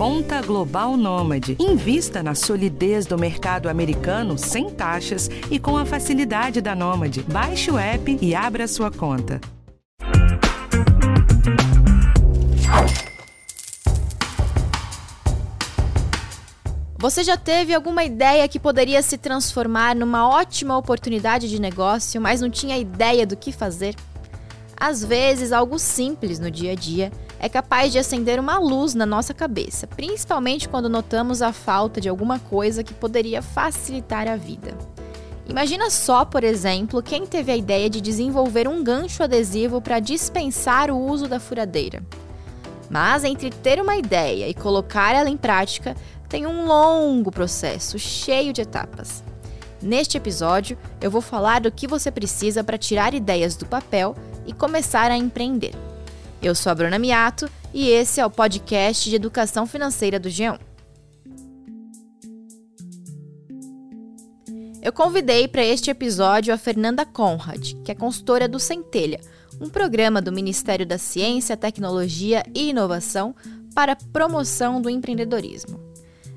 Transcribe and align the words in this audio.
Conta 0.00 0.40
Global 0.40 0.96
Nômade. 0.96 1.58
Invista 1.60 2.22
na 2.22 2.34
solidez 2.34 3.04
do 3.04 3.18
mercado 3.18 3.68
americano 3.68 4.38
sem 4.38 4.70
taxas 4.70 5.28
e 5.50 5.58
com 5.58 5.76
a 5.76 5.84
facilidade 5.84 6.62
da 6.62 6.74
Nômade. 6.74 7.22
Baixe 7.24 7.70
o 7.70 7.76
app 7.76 8.18
e 8.18 8.34
abra 8.34 8.66
sua 8.66 8.90
conta. 8.90 9.38
Você 16.96 17.22
já 17.22 17.36
teve 17.36 17.74
alguma 17.74 18.02
ideia 18.02 18.48
que 18.48 18.58
poderia 18.58 19.02
se 19.02 19.18
transformar 19.18 19.94
numa 19.94 20.26
ótima 20.26 20.78
oportunidade 20.78 21.46
de 21.46 21.60
negócio, 21.60 22.18
mas 22.22 22.40
não 22.40 22.48
tinha 22.48 22.78
ideia 22.78 23.26
do 23.26 23.36
que 23.36 23.52
fazer? 23.52 23.94
Às 24.78 25.04
vezes, 25.04 25.52
algo 25.52 25.78
simples 25.78 26.38
no 26.38 26.50
dia 26.50 26.72
a 26.72 26.74
dia 26.74 27.12
é 27.40 27.48
capaz 27.48 27.90
de 27.90 27.98
acender 27.98 28.38
uma 28.38 28.58
luz 28.58 28.94
na 28.94 29.06
nossa 29.06 29.32
cabeça, 29.32 29.86
principalmente 29.86 30.68
quando 30.68 30.90
notamos 30.90 31.40
a 31.40 31.52
falta 31.52 31.98
de 31.98 32.08
alguma 32.08 32.38
coisa 32.38 32.84
que 32.84 32.92
poderia 32.92 33.40
facilitar 33.40 34.28
a 34.28 34.36
vida. 34.36 34.76
Imagina 35.48 35.90
só, 35.90 36.24
por 36.24 36.44
exemplo, 36.44 37.02
quem 37.02 37.26
teve 37.26 37.50
a 37.50 37.56
ideia 37.56 37.88
de 37.88 38.00
desenvolver 38.00 38.68
um 38.68 38.84
gancho 38.84 39.22
adesivo 39.22 39.80
para 39.80 39.98
dispensar 39.98 40.90
o 40.90 40.98
uso 40.98 41.26
da 41.26 41.40
furadeira. 41.40 42.02
Mas 42.90 43.24
entre 43.24 43.50
ter 43.50 43.80
uma 43.80 43.96
ideia 43.96 44.46
e 44.46 44.54
colocar 44.54 45.14
ela 45.14 45.30
em 45.30 45.36
prática, 45.36 45.96
tem 46.28 46.46
um 46.46 46.66
longo 46.66 47.32
processo 47.32 47.98
cheio 47.98 48.52
de 48.52 48.60
etapas. 48.60 49.24
Neste 49.82 50.18
episódio, 50.18 50.76
eu 51.00 51.10
vou 51.10 51.22
falar 51.22 51.62
do 51.62 51.72
que 51.72 51.88
você 51.88 52.10
precisa 52.10 52.62
para 52.62 52.76
tirar 52.76 53.14
ideias 53.14 53.56
do 53.56 53.64
papel 53.64 54.14
e 54.46 54.52
começar 54.52 55.10
a 55.10 55.16
empreender. 55.16 55.74
Eu 56.42 56.54
sou 56.54 56.72
a 56.72 56.74
Bruna 56.74 56.98
Miato 56.98 57.50
e 57.74 57.90
esse 57.90 58.18
é 58.18 58.24
o 58.24 58.30
podcast 58.30 59.10
de 59.10 59.14
educação 59.14 59.66
financeira 59.66 60.18
do 60.18 60.30
G1. 60.30 60.58
Eu 64.82 64.90
convidei 64.90 65.46
para 65.46 65.62
este 65.62 65.90
episódio 65.90 66.54
a 66.54 66.56
Fernanda 66.56 67.04
Conrad, 67.04 67.74
que 67.84 67.92
é 67.92 67.94
consultora 67.94 68.48
do 68.48 68.58
Centelha, 68.58 69.20
um 69.60 69.68
programa 69.68 70.22
do 70.22 70.32
Ministério 70.32 70.86
da 70.86 70.96
Ciência, 70.96 71.58
Tecnologia 71.58 72.42
e 72.54 72.70
Inovação 72.70 73.34
para 73.74 73.94
promoção 73.94 74.80
do 74.80 74.88
empreendedorismo. 74.88 75.78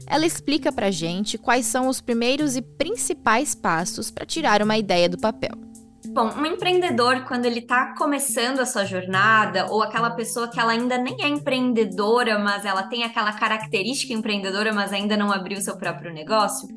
Ela 0.06 0.26
explica 0.26 0.70
para 0.70 0.92
gente 0.92 1.38
quais 1.38 1.66
são 1.66 1.88
os 1.88 2.02
primeiros 2.02 2.58
e 2.58 2.62
principais 2.62 3.56
passos 3.56 4.12
para 4.12 4.26
tirar 4.26 4.62
uma 4.62 4.78
ideia 4.78 5.08
do 5.08 5.18
papel. 5.18 5.73
Bom, 6.14 6.30
um 6.38 6.46
empreendedor, 6.46 7.24
quando 7.24 7.48
ele 7.48 7.58
está 7.58 7.96
começando 7.96 8.60
a 8.60 8.68
sua 8.68 8.86
jornada, 8.86 9.66
ou 9.72 9.82
aquela 9.82 10.12
pessoa 10.12 10.48
que 10.48 10.60
ela 10.60 10.72
ainda 10.72 10.96
nem 10.96 11.20
é 11.20 11.28
empreendedora, 11.28 12.38
mas 12.38 12.66
ela 12.66 12.84
tem 12.84 13.04
aquela 13.04 13.34
característica 13.34 14.14
empreendedora, 14.14 14.72
mas 14.72 14.94
ainda 14.94 15.18
não 15.18 15.32
abriu 15.32 15.60
seu 15.60 15.76
próprio 15.76 16.14
negócio, 16.14 16.68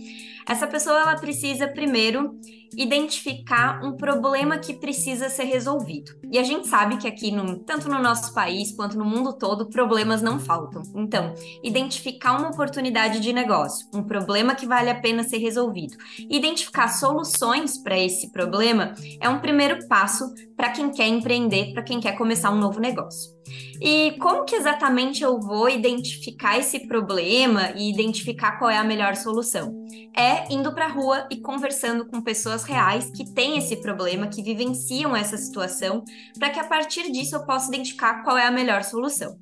essa 0.49 0.67
pessoa 0.67 1.01
ela 1.01 1.17
precisa 1.17 1.67
primeiro 1.67 2.39
identificar 2.77 3.83
um 3.83 3.97
problema 3.97 4.59
que 4.59 4.75
precisa 4.75 5.29
ser 5.29 5.45
resolvido. 5.45 6.13
E 6.31 6.39
a 6.39 6.43
gente 6.43 6.69
sabe 6.69 6.99
que 6.99 7.09
aqui, 7.09 7.31
no, 7.31 7.59
tanto 7.61 7.89
no 7.89 7.99
nosso 8.01 8.35
país 8.35 8.73
quanto 8.73 8.99
no 8.99 9.05
mundo 9.05 9.33
todo, 9.33 9.71
problemas 9.71 10.23
não 10.23 10.39
faltam. 10.39 10.83
Então, 10.95 11.35
identificar 11.63 12.39
uma 12.39 12.51
oportunidade 12.51 13.21
de 13.21 13.33
negócio, 13.33 13.87
um 13.95 14.03
problema 14.03 14.55
que 14.55 14.67
vale 14.67 14.91
a 14.91 15.01
pena 15.01 15.23
ser 15.23 15.39
resolvido. 15.39 15.97
Identificar 16.31 16.89
soluções 16.89 17.79
para 17.79 17.99
esse 17.99 18.31
problema 18.31 18.95
é 19.21 19.29
um 19.29 19.41
primeiro 19.41 19.87
passo 19.89 20.33
para 20.57 20.71
quem 20.71 20.91
quer 20.91 21.09
empreender, 21.09 21.73
para 21.73 21.83
quem 21.83 22.01
quer 22.01 22.13
começar 22.13 22.51
um 22.51 22.59
novo 22.59 22.81
negócio. 22.81 23.35
E 23.81 24.13
como 24.19 24.45
que 24.45 24.55
exatamente 24.55 25.23
eu 25.23 25.39
vou 25.39 25.69
identificar 25.69 26.59
esse 26.59 26.87
problema 26.87 27.73
e 27.77 27.91
identificar 27.91 28.59
qual 28.59 28.71
é 28.71 28.79
a 28.79 28.85
melhor 28.85 29.17
solução? 29.17 29.87
É 30.17 30.53
indo 30.53 30.73
para 30.73 30.87
a 30.87 30.91
rua 30.91 31.27
e 31.31 31.37
conversando 31.37 32.07
com 32.07 32.23
pessoas 32.23 32.65
reais 32.65 33.11
que 33.11 33.33
têm 33.35 33.59
esse 33.59 33.77
problema, 33.77 34.29
que 34.29 34.43
vivenciam 34.43 35.15
essa 35.15 35.37
situação, 35.37 36.03
para 36.39 36.51
que 36.51 36.59
a 36.59 36.65
partir 36.65 37.11
disso 37.13 37.37
eu 37.37 37.45
possa 37.45 37.69
identificar 37.69 38.23
qual 38.23 38.39
é 38.39 38.47
a 38.47 38.51
melhor 38.51 38.83
solução. 38.83 39.39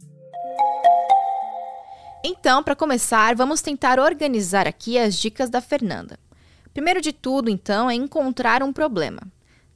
Então, 2.25 2.62
para 2.62 2.75
começar, 2.75 3.34
vamos 3.34 3.61
tentar 3.61 4.00
organizar 4.00 4.67
aqui 4.67 4.99
as 4.99 5.15
dicas 5.15 5.50
da 5.50 5.61
Fernanda. 5.61 6.19
Primeiro 6.73 7.00
de 7.00 7.12
tudo, 7.12 7.50
então, 7.50 7.89
é 7.89 7.94
encontrar 7.94 8.62
um 8.62 8.73
problema. 8.73 9.21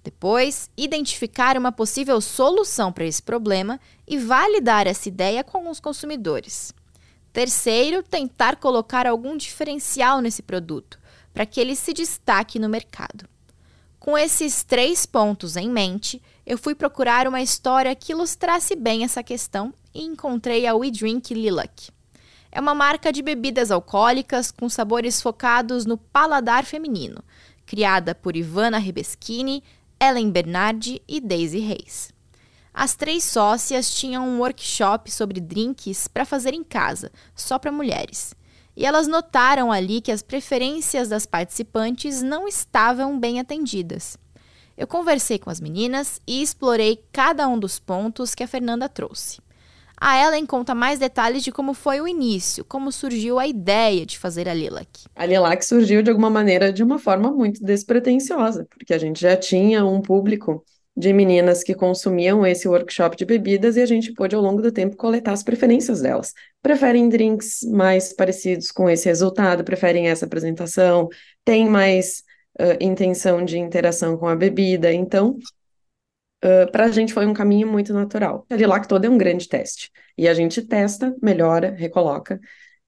Depois, 0.08 0.70
identificar 0.74 1.58
uma 1.58 1.70
possível 1.70 2.18
solução 2.18 2.90
para 2.90 3.04
esse 3.04 3.22
problema 3.22 3.78
e 4.06 4.16
validar 4.16 4.86
essa 4.86 5.06
ideia 5.06 5.44
com 5.44 5.68
os 5.68 5.78
consumidores. 5.78 6.72
Terceiro, 7.30 8.02
tentar 8.02 8.56
colocar 8.56 9.06
algum 9.06 9.36
diferencial 9.36 10.22
nesse 10.22 10.40
produto, 10.40 10.98
para 11.34 11.44
que 11.44 11.60
ele 11.60 11.76
se 11.76 11.92
destaque 11.92 12.58
no 12.58 12.70
mercado. 12.70 13.28
Com 14.00 14.16
esses 14.16 14.64
três 14.64 15.04
pontos 15.04 15.58
em 15.58 15.68
mente, 15.68 16.22
eu 16.46 16.56
fui 16.56 16.74
procurar 16.74 17.28
uma 17.28 17.42
história 17.42 17.94
que 17.94 18.12
ilustrasse 18.12 18.74
bem 18.74 19.04
essa 19.04 19.22
questão 19.22 19.74
e 19.94 20.02
encontrei 20.02 20.66
a 20.66 20.74
We 20.74 20.90
Drink 20.90 21.34
Lilac. 21.34 21.90
É 22.50 22.58
uma 22.58 22.74
marca 22.74 23.12
de 23.12 23.20
bebidas 23.20 23.70
alcoólicas 23.70 24.50
com 24.50 24.70
sabores 24.70 25.20
focados 25.20 25.84
no 25.84 25.98
paladar 25.98 26.64
feminino, 26.64 27.22
criada 27.66 28.14
por 28.14 28.34
Ivana 28.34 28.78
Rebeschini, 28.78 29.62
Ellen 30.00 30.30
Bernardi 30.30 31.02
e 31.08 31.20
Daisy 31.20 31.58
Reis. 31.58 32.12
As 32.72 32.94
três 32.94 33.24
sócias 33.24 33.92
tinham 33.94 34.26
um 34.26 34.38
workshop 34.38 35.10
sobre 35.10 35.40
drinks 35.40 36.06
para 36.06 36.24
fazer 36.24 36.54
em 36.54 36.62
casa, 36.62 37.10
só 37.34 37.58
para 37.58 37.72
mulheres. 37.72 38.34
E 38.76 38.86
elas 38.86 39.08
notaram 39.08 39.72
ali 39.72 40.00
que 40.00 40.12
as 40.12 40.22
preferências 40.22 41.08
das 41.08 41.26
participantes 41.26 42.22
não 42.22 42.46
estavam 42.46 43.18
bem 43.18 43.40
atendidas. 43.40 44.16
Eu 44.76 44.86
conversei 44.86 45.40
com 45.40 45.50
as 45.50 45.60
meninas 45.60 46.20
e 46.24 46.40
explorei 46.40 47.04
cada 47.10 47.48
um 47.48 47.58
dos 47.58 47.80
pontos 47.80 48.32
que 48.36 48.44
a 48.44 48.48
Fernanda 48.48 48.88
trouxe. 48.88 49.40
A 50.00 50.22
Ellen 50.24 50.46
conta 50.46 50.74
mais 50.74 50.98
detalhes 50.98 51.42
de 51.42 51.50
como 51.50 51.74
foi 51.74 52.00
o 52.00 52.06
início, 52.06 52.64
como 52.64 52.92
surgiu 52.92 53.38
a 53.38 53.46
ideia 53.46 54.06
de 54.06 54.18
fazer 54.18 54.48
a 54.48 54.54
Lilac. 54.54 54.88
A 55.14 55.26
Lilac 55.26 55.64
surgiu 55.64 56.02
de 56.02 56.10
alguma 56.10 56.30
maneira 56.30 56.72
de 56.72 56.82
uma 56.82 56.98
forma 56.98 57.32
muito 57.32 57.62
despretensiosa, 57.62 58.66
porque 58.70 58.94
a 58.94 58.98
gente 58.98 59.20
já 59.20 59.36
tinha 59.36 59.84
um 59.84 60.00
público 60.00 60.64
de 60.98 61.12
meninas 61.12 61.62
que 61.62 61.74
consumiam 61.74 62.44
esse 62.44 62.66
workshop 62.66 63.16
de 63.16 63.24
bebidas 63.24 63.76
e 63.76 63.80
a 63.80 63.86
gente 63.86 64.12
pôde 64.12 64.34
ao 64.34 64.42
longo 64.42 64.60
do 64.60 64.72
tempo 64.72 64.96
coletar 64.96 65.32
as 65.32 65.44
preferências 65.44 66.00
delas. 66.00 66.32
Preferem 66.60 67.08
drinks 67.08 67.60
mais 67.70 68.12
parecidos 68.12 68.72
com 68.72 68.90
esse 68.90 69.08
resultado, 69.08 69.62
preferem 69.62 70.08
essa 70.08 70.26
apresentação, 70.26 71.08
têm 71.44 71.68
mais 71.68 72.24
uh, 72.60 72.76
intenção 72.80 73.44
de 73.44 73.58
interação 73.58 74.16
com 74.16 74.26
a 74.26 74.34
bebida. 74.34 74.92
Então, 74.92 75.38
uh, 76.44 76.70
para 76.70 76.84
a 76.84 76.90
gente 76.90 77.12
foi 77.12 77.26
um 77.26 77.34
caminho 77.34 77.68
muito 77.68 77.92
natural. 77.92 78.46
A 78.50 78.56
Lilac 78.56 78.86
toda 78.88 79.06
é 79.06 79.10
um 79.10 79.18
grande 79.18 79.48
teste. 79.48 79.90
E 80.16 80.28
a 80.28 80.34
gente 80.34 80.62
testa, 80.62 81.14
melhora, 81.22 81.74
recoloca, 81.76 82.40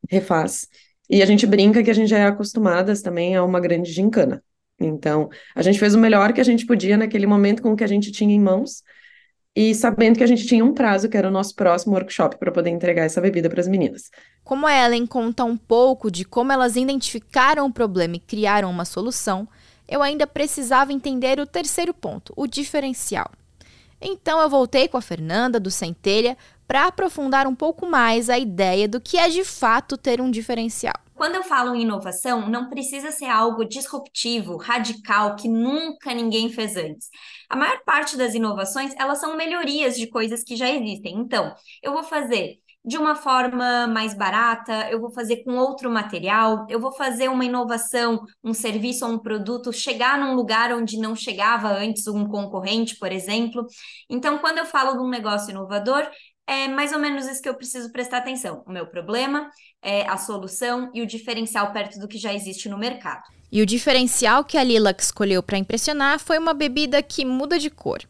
refaz. 0.09 0.67
E 1.09 1.23
a 1.23 1.27
gente 1.27 1.47
brinca 1.47 1.83
que 1.83 1.91
a 1.91 1.95
gente 1.95 2.09
já 2.09 2.19
é 2.19 2.27
acostumadas 2.27 3.03
também 3.03 3.37
a 3.37 3.45
uma 3.45 3.61
grande 3.61 3.91
gincana. 3.93 4.43
Então, 4.79 5.29
a 5.55 5.63
gente 5.63 5.79
fez 5.79 5.95
o 5.95 5.99
melhor 5.99 6.33
que 6.33 6.41
a 6.41 6.45
gente 6.45 6.65
podia 6.65 6.97
naquele 6.97 7.27
momento 7.27 7.63
com 7.63 7.73
o 7.73 7.77
que 7.77 7.85
a 7.85 7.89
gente 7.89 8.11
tinha 8.11 8.35
em 8.35 8.41
mãos 8.41 8.83
e 9.55 9.75
sabendo 9.75 10.17
que 10.17 10.25
a 10.25 10.27
gente 10.27 10.47
tinha 10.47 10.65
um 10.65 10.73
prazo, 10.73 11.09
que 11.09 11.17
era 11.17 11.29
o 11.29 11.31
nosso 11.31 11.55
próximo 11.55 11.95
workshop, 11.95 12.39
para 12.39 12.53
poder 12.53 12.71
entregar 12.71 13.05
essa 13.05 13.21
bebida 13.21 13.51
para 13.51 13.61
as 13.61 13.69
meninas. 13.69 14.11
Como 14.45 14.67
a 14.67 14.73
Ellen 14.73 15.07
conta 15.07 15.45
um 15.45 15.57
pouco 15.57 16.11
de 16.11 16.25
como 16.25 16.53
elas 16.53 16.77
identificaram 16.77 17.67
o 17.67 17.73
problema 17.73 18.17
e 18.17 18.21
criaram 18.21 18.71
uma 18.71 18.85
solução, 18.85 19.49
eu 19.91 20.03
ainda 20.03 20.27
precisava 20.27 20.93
entender 20.93 21.41
o 21.41 21.47
terceiro 21.47 21.93
ponto, 21.93 22.33
o 22.37 22.47
diferencial. 22.47 23.31
Então 24.01 24.41
eu 24.41 24.49
voltei 24.49 24.89
com 24.89 24.97
a 24.97 25.03
Fernanda 25.03 25.61
do 25.61 25.71
Centelha 25.71 26.39
para 26.67 26.87
aprofundar 26.87 27.49
um 27.49 27.55
pouco 27.55 27.85
mais 27.85 28.31
a 28.31 28.39
ideia 28.39 28.87
do 28.87 29.01
que 29.01 29.19
é 29.19 29.29
de 29.29 29.45
fato 29.45 29.99
ter 29.99 30.21
um 30.21 30.31
diferencial. 30.31 30.95
Quando 31.17 31.35
eu 31.35 31.43
falo 31.43 31.75
em 31.75 31.83
inovação, 31.83 32.49
não 32.49 32.71
precisa 32.71 33.11
ser 33.11 33.27
algo 33.27 33.65
disruptivo, 33.65 34.57
radical, 34.57 35.37
que 35.37 35.49
nunca 35.49 36.15
ninguém 36.15 36.49
fez 36.49 36.77
antes. 36.77 37.09
A 37.49 37.57
maior 37.57 37.81
parte 37.85 38.17
das 38.17 38.35
inovações, 38.35 38.95
elas 38.97 39.19
são 39.19 39.37
melhorias 39.37 39.97
de 39.97 40.07
coisas 40.07 40.43
que 40.43 40.57
já 40.57 40.71
existem. 40.71 41.19
Então, 41.19 41.55
eu 41.83 41.93
vou 41.93 42.05
fazer 42.05 42.59
de 42.85 42.97
uma 42.97 43.15
forma 43.15 43.87
mais 43.87 44.15
barata, 44.15 44.89
eu 44.91 45.01
vou 45.01 45.13
fazer 45.13 45.45
com 45.45 45.57
outro 45.57 45.91
material, 45.91 46.67
eu 46.69 46.81
vou 46.81 46.93
fazer 46.93 47.29
uma 47.29 47.45
inovação, 47.45 48.25
um 48.43 48.55
serviço 48.55 49.05
ou 49.05 49.13
um 49.13 49.19
produto 49.19 49.73
chegar 49.73 50.19
num 50.19 50.35
lugar 50.35 50.73
onde 50.73 50.99
não 50.99 51.15
chegava 51.15 51.69
antes 51.69 52.07
um 52.07 52.27
concorrente, 52.27 52.97
por 52.97 53.13
exemplo. 53.13 53.67
Então, 54.09 54.39
quando 54.39 54.59
eu 54.59 54.67
falo 54.67 54.95
de 54.95 55.05
um 55.05 55.11
negócio 55.11 55.51
inovador, 55.51 56.09
é 56.47 56.69
mais 56.69 56.93
ou 56.93 56.99
menos 56.99 57.27
isso 57.27 57.43
que 57.43 57.49
eu 57.49 57.55
preciso 57.55 57.93
prestar 57.93 58.19
atenção. 58.19 58.65
O 58.67 58.73
meu 58.73 58.87
problema, 58.87 59.49
é 59.83 60.07
a 60.07 60.17
solução 60.17 60.91
e 60.95 61.03
o 61.03 61.07
diferencial 61.07 61.73
perto 61.73 61.99
do 61.99 62.09
que 62.09 62.19
já 62.19 62.35
existe 62.35 62.69
no 62.69 62.79
mercado. 62.79 63.23
E 63.53 63.61
o 63.61 63.67
diferencial 63.67 64.45
que 64.45 64.57
a 64.57 64.63
Lilac 64.63 65.03
escolheu 65.03 65.43
para 65.43 65.59
impressionar 65.59 66.21
foi 66.21 66.39
uma 66.39 66.55
bebida 66.55 67.03
que 67.03 67.25
muda 67.25 67.59
de 67.59 67.69
cor. 67.69 68.01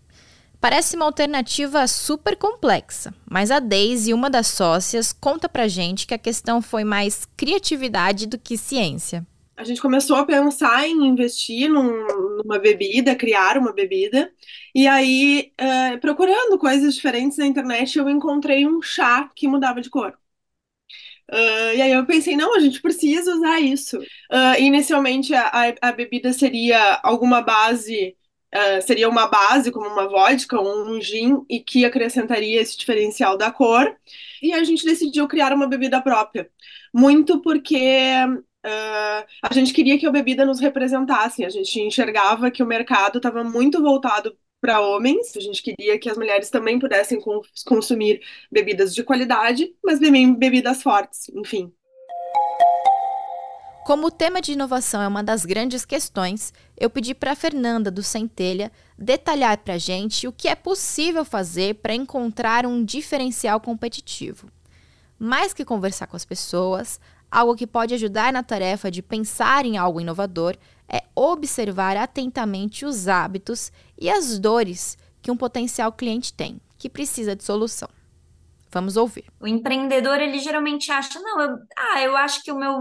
Parece 0.61 0.95
uma 0.95 1.07
alternativa 1.07 1.87
super 1.87 2.37
complexa, 2.37 3.15
mas 3.29 3.51
a 3.51 3.59
Daisy, 3.59 4.13
uma 4.13 4.29
das 4.29 4.49
sócias, 4.49 5.11
conta 5.11 5.49
pra 5.49 5.67
gente 5.67 6.07
que 6.07 6.13
a 6.13 6.19
questão 6.19 6.61
foi 6.61 6.85
mais 6.85 7.27
criatividade 7.37 8.27
do 8.27 8.39
que 8.39 8.59
ciência. 8.59 9.27
A 9.57 9.65
gente 9.65 9.81
começou 9.81 10.17
a 10.17 10.25
pensar 10.25 10.87
em 10.87 11.07
investir 11.07 11.69
num, 11.69 12.07
numa 12.39 12.59
bebida, 12.59 13.15
criar 13.15 13.57
uma 13.57 13.73
bebida, 13.73 14.31
e 14.75 14.87
aí, 14.87 15.53
uh, 15.61 15.99
procurando 15.99 16.59
coisas 16.59 16.95
diferentes 16.95 17.39
na 17.39 17.47
internet, 17.47 17.99
eu 17.99 18.09
encontrei 18.09 18.67
um 18.67 18.83
chá 18.83 19.31
que 19.35 19.49
mudava 19.49 19.81
de 19.81 19.89
cor. 19.89 20.15
Uh, 21.31 21.77
e 21.77 21.83
aí 21.83 21.93
eu 21.93 22.05
pensei, 22.07 22.37
não, 22.37 22.57
a 22.57 22.61
gente 22.61 22.83
precisa 22.83 23.35
usar 23.35 23.61
isso. 23.61 23.99
Uh, 23.99 24.59
inicialmente 24.59 25.33
a, 25.33 25.75
a, 25.81 25.93
bebida 25.93 26.33
seria 26.33 26.99
alguma 27.05 27.41
base, 27.41 28.17
uh, 28.55 28.83
seria 28.83 29.09
uma 29.09 29.27
base, 29.27 29.71
como 29.71 29.89
uma 29.89 30.09
vodka 30.09 30.61
um 30.61 31.01
gin, 31.01 31.45
e 31.49 31.61
que 31.61 31.85
acrescentaria 31.85 32.61
esse 32.61 32.77
diferencial 32.77 33.37
da 33.37 33.51
cor. 33.51 33.97
E 34.43 34.53
a 34.53 34.65
gente 34.65 34.85
decidiu 34.85 35.29
criar 35.29 35.53
uma 35.53 35.67
bebida 35.67 36.01
própria. 36.03 36.51
Muito 36.93 37.41
porque 37.41 37.79
a 39.43 39.55
gente 39.55 39.73
queria 39.73 39.99
que 39.99 40.07
a 40.07 40.11
bebida 40.11 40.45
nos 40.45 40.61
representasse. 40.61 41.45
A 41.45 41.49
gente 41.49 41.81
enxergava 41.81 42.51
que 42.51 42.63
o 42.63 42.67
mercado 42.67 43.19
estava 43.19 43.43
muito 43.45 43.81
voltado 43.81 44.37
para 44.61 44.81
homens. 44.81 45.37
A 45.37 45.41
gente 45.41 45.63
queria 45.63 45.99
que 45.99 46.11
as 46.11 46.19
mulheres 46.19 46.51
também 46.51 46.79
pudessem 46.79 47.19
consumir 47.67 48.21
bebidas 48.51 48.95
de 48.95 49.03
qualidade, 49.03 49.75
mas 49.83 49.99
também 49.99 50.35
bebidas 50.35 50.83
fortes, 50.83 51.29
enfim. 51.31 51.73
Como 53.85 54.09
o 54.09 54.11
tema 54.11 54.43
de 54.43 54.53
inovação 54.53 55.01
é 55.01 55.09
uma 55.09 55.23
das 55.23 55.45
grandes 55.45 55.87
questões, 55.87 56.53
eu 56.77 56.91
pedi 56.91 57.15
para 57.15 57.35
Fernanda 57.35 57.91
do 57.91 58.03
Centelha 58.03 58.71
detalhar 58.97 59.57
para 59.59 59.75
a 59.75 59.79
gente 59.79 60.29
o 60.29 60.33
que 60.33 60.49
é 60.49 60.55
possível 60.55 61.25
fazer 61.25 61.77
para 61.77 61.95
encontrar 61.95 62.67
um 62.67 62.85
diferencial 62.85 63.59
competitivo. 63.59 64.51
Mais 65.19 65.55
que 65.55 65.65
conversar 65.65 66.07
com 66.07 66.17
as 66.17 66.27
pessoas, 66.27 67.01
algo 67.31 67.57
que 67.57 67.67
pode 67.67 67.95
ajudar 67.95 68.33
na 68.33 68.43
tarefa 68.43 68.91
de 68.91 69.01
pensar 69.03 69.65
em 69.65 69.79
algo 69.79 70.01
inovador 70.01 70.57
é 70.87 71.03
observar 71.15 71.97
atentamente 71.97 72.85
os 72.85 73.09
hábitos 73.09 73.73
e 73.99 74.11
as 74.11 74.39
dores 74.39 74.99
que 75.23 75.31
um 75.31 75.37
potencial 75.37 75.91
cliente 75.91 76.33
tem, 76.33 76.61
que 76.77 76.89
precisa 76.89 77.35
de 77.35 77.45
solução. 77.45 77.89
Vamos 78.73 78.97
ouvir. 78.97 79.25
O 79.41 79.47
empreendedor, 79.49 80.21
ele 80.21 80.39
geralmente 80.39 80.93
acha, 80.93 81.19
não, 81.19 81.41
eu, 81.41 81.57
ah, 81.77 82.03
eu 82.03 82.17
acho 82.17 82.43
que 82.45 82.53
o 82.53 82.59
meu, 82.59 82.73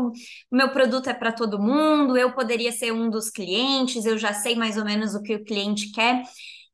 o 0.51 0.56
meu 0.56 0.69
produto 0.71 1.09
é 1.09 1.13
para 1.13 1.31
todo 1.31 1.59
mundo, 1.59 2.15
eu 2.15 2.31
poderia 2.33 2.71
ser 2.71 2.91
um 2.91 3.09
dos 3.09 3.30
clientes, 3.31 4.06
eu 4.06 4.18
já 4.18 4.33
sei 4.33 4.56
mais 4.56 4.77
ou 4.77 4.86
menos 4.86 5.15
o 5.15 5.21
que 5.24 5.36
o 5.36 5.44
cliente 5.44 5.91
quer. 5.91 6.21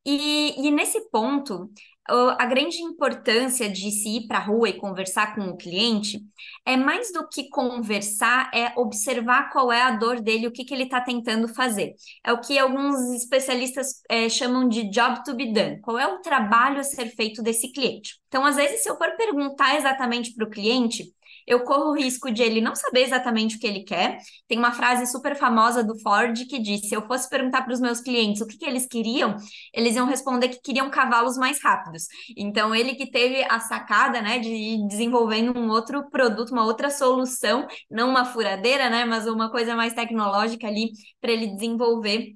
E, 0.06 0.68
e 0.68 0.72
nesse 0.72 1.10
ponto, 1.10 1.70
a 2.08 2.46
grande 2.46 2.78
importância 2.82 3.68
de 3.68 3.90
se 3.90 4.18
ir 4.18 4.28
para 4.28 4.38
a 4.38 4.42
rua 4.42 4.70
e 4.70 4.78
conversar 4.78 5.34
com 5.34 5.42
o 5.42 5.58
cliente 5.58 6.22
é 6.64 6.78
mais 6.78 7.12
do 7.12 7.28
que 7.28 7.50
conversar, 7.50 8.52
é 8.54 8.72
observar 8.80 9.50
qual 9.52 9.72
é 9.72 9.82
a 9.82 9.92
dor 9.92 10.22
dele, 10.22 10.46
o 10.46 10.52
que, 10.52 10.64
que 10.64 10.74
ele 10.74 10.84
está 10.84 11.02
tentando 11.02 11.48
fazer. 11.48 11.96
É 12.24 12.32
o 12.32 12.40
que 12.40 12.60
alguns 12.60 12.96
especialistas 13.16 14.04
é, 14.08 14.30
chamam 14.30 14.70
de 14.70 14.90
job 14.92 15.24
to 15.24 15.36
be 15.36 15.52
done. 15.52 15.82
Qual 15.82 15.98
é 15.98 16.06
o 16.08 16.20
trabalho 16.20 16.80
a 16.80 16.84
ser 16.84 17.08
feito 17.16 17.42
desse 17.42 17.72
cliente? 17.72 18.20
Então, 18.28 18.46
às 18.46 18.56
vezes, 18.56 18.84
se 18.84 18.90
eu 18.90 18.98
for 18.98 19.16
perguntar 19.18 19.76
exatamente 19.76 20.34
para 20.36 20.46
o 20.46 20.50
cliente, 20.50 21.12
eu 21.48 21.64
corro 21.64 21.92
o 21.92 21.96
risco 21.96 22.32
de 22.32 22.42
ele 22.42 22.62
não 22.62 22.76
saber 22.76 23.02
exatamente 23.04 23.56
o 23.58 23.60
que 23.60 23.68
ele 23.68 23.84
quer. 23.84 24.18
Tem 24.48 24.58
uma 24.58 24.72
frase 24.72 25.06
super 25.12 25.36
famosa 25.36 25.84
do 25.84 26.00
Ford 26.00 26.36
que 26.48 26.60
diz: 26.60 26.88
se 26.88 26.96
eu 26.96 27.02
fosse 27.06 27.30
perguntar 27.30 27.64
para 27.64 27.74
os 27.74 27.80
meus 27.80 28.02
clientes 28.02 28.42
o 28.42 28.48
que, 28.48 28.58
que 28.58 28.66
eles 28.66 28.86
queriam, 28.88 29.36
eles 29.74 29.96
iam 29.96 30.08
responder 30.08 30.50
que 30.50 30.62
queriam 30.62 30.90
cavalos 30.90 31.38
mais 31.38 31.62
rápidos. 31.62 32.06
Então, 32.38 32.74
ele 32.74 32.96
que 32.96 33.10
teve 33.10 33.44
a 33.50 33.60
sacada, 33.60 34.22
né, 34.22 34.40
de 34.40 34.50
ir 34.50 34.88
desenvolvendo 34.88 35.58
um 35.58 35.70
outro 35.70 36.10
produto, 36.10 36.52
uma 36.52 36.66
outra 36.66 36.90
solução, 36.90 37.68
não 37.90 38.10
uma 38.10 38.26
furadeira, 38.26 38.90
né, 38.90 39.06
mas 39.06 39.28
uma 39.28 39.52
coisa 39.52 39.76
mais 39.76 39.94
tecnológica 39.94 40.68
ali 40.68 40.92
para 41.22 41.32
ele 41.32 41.48
desenvolver 41.48 42.36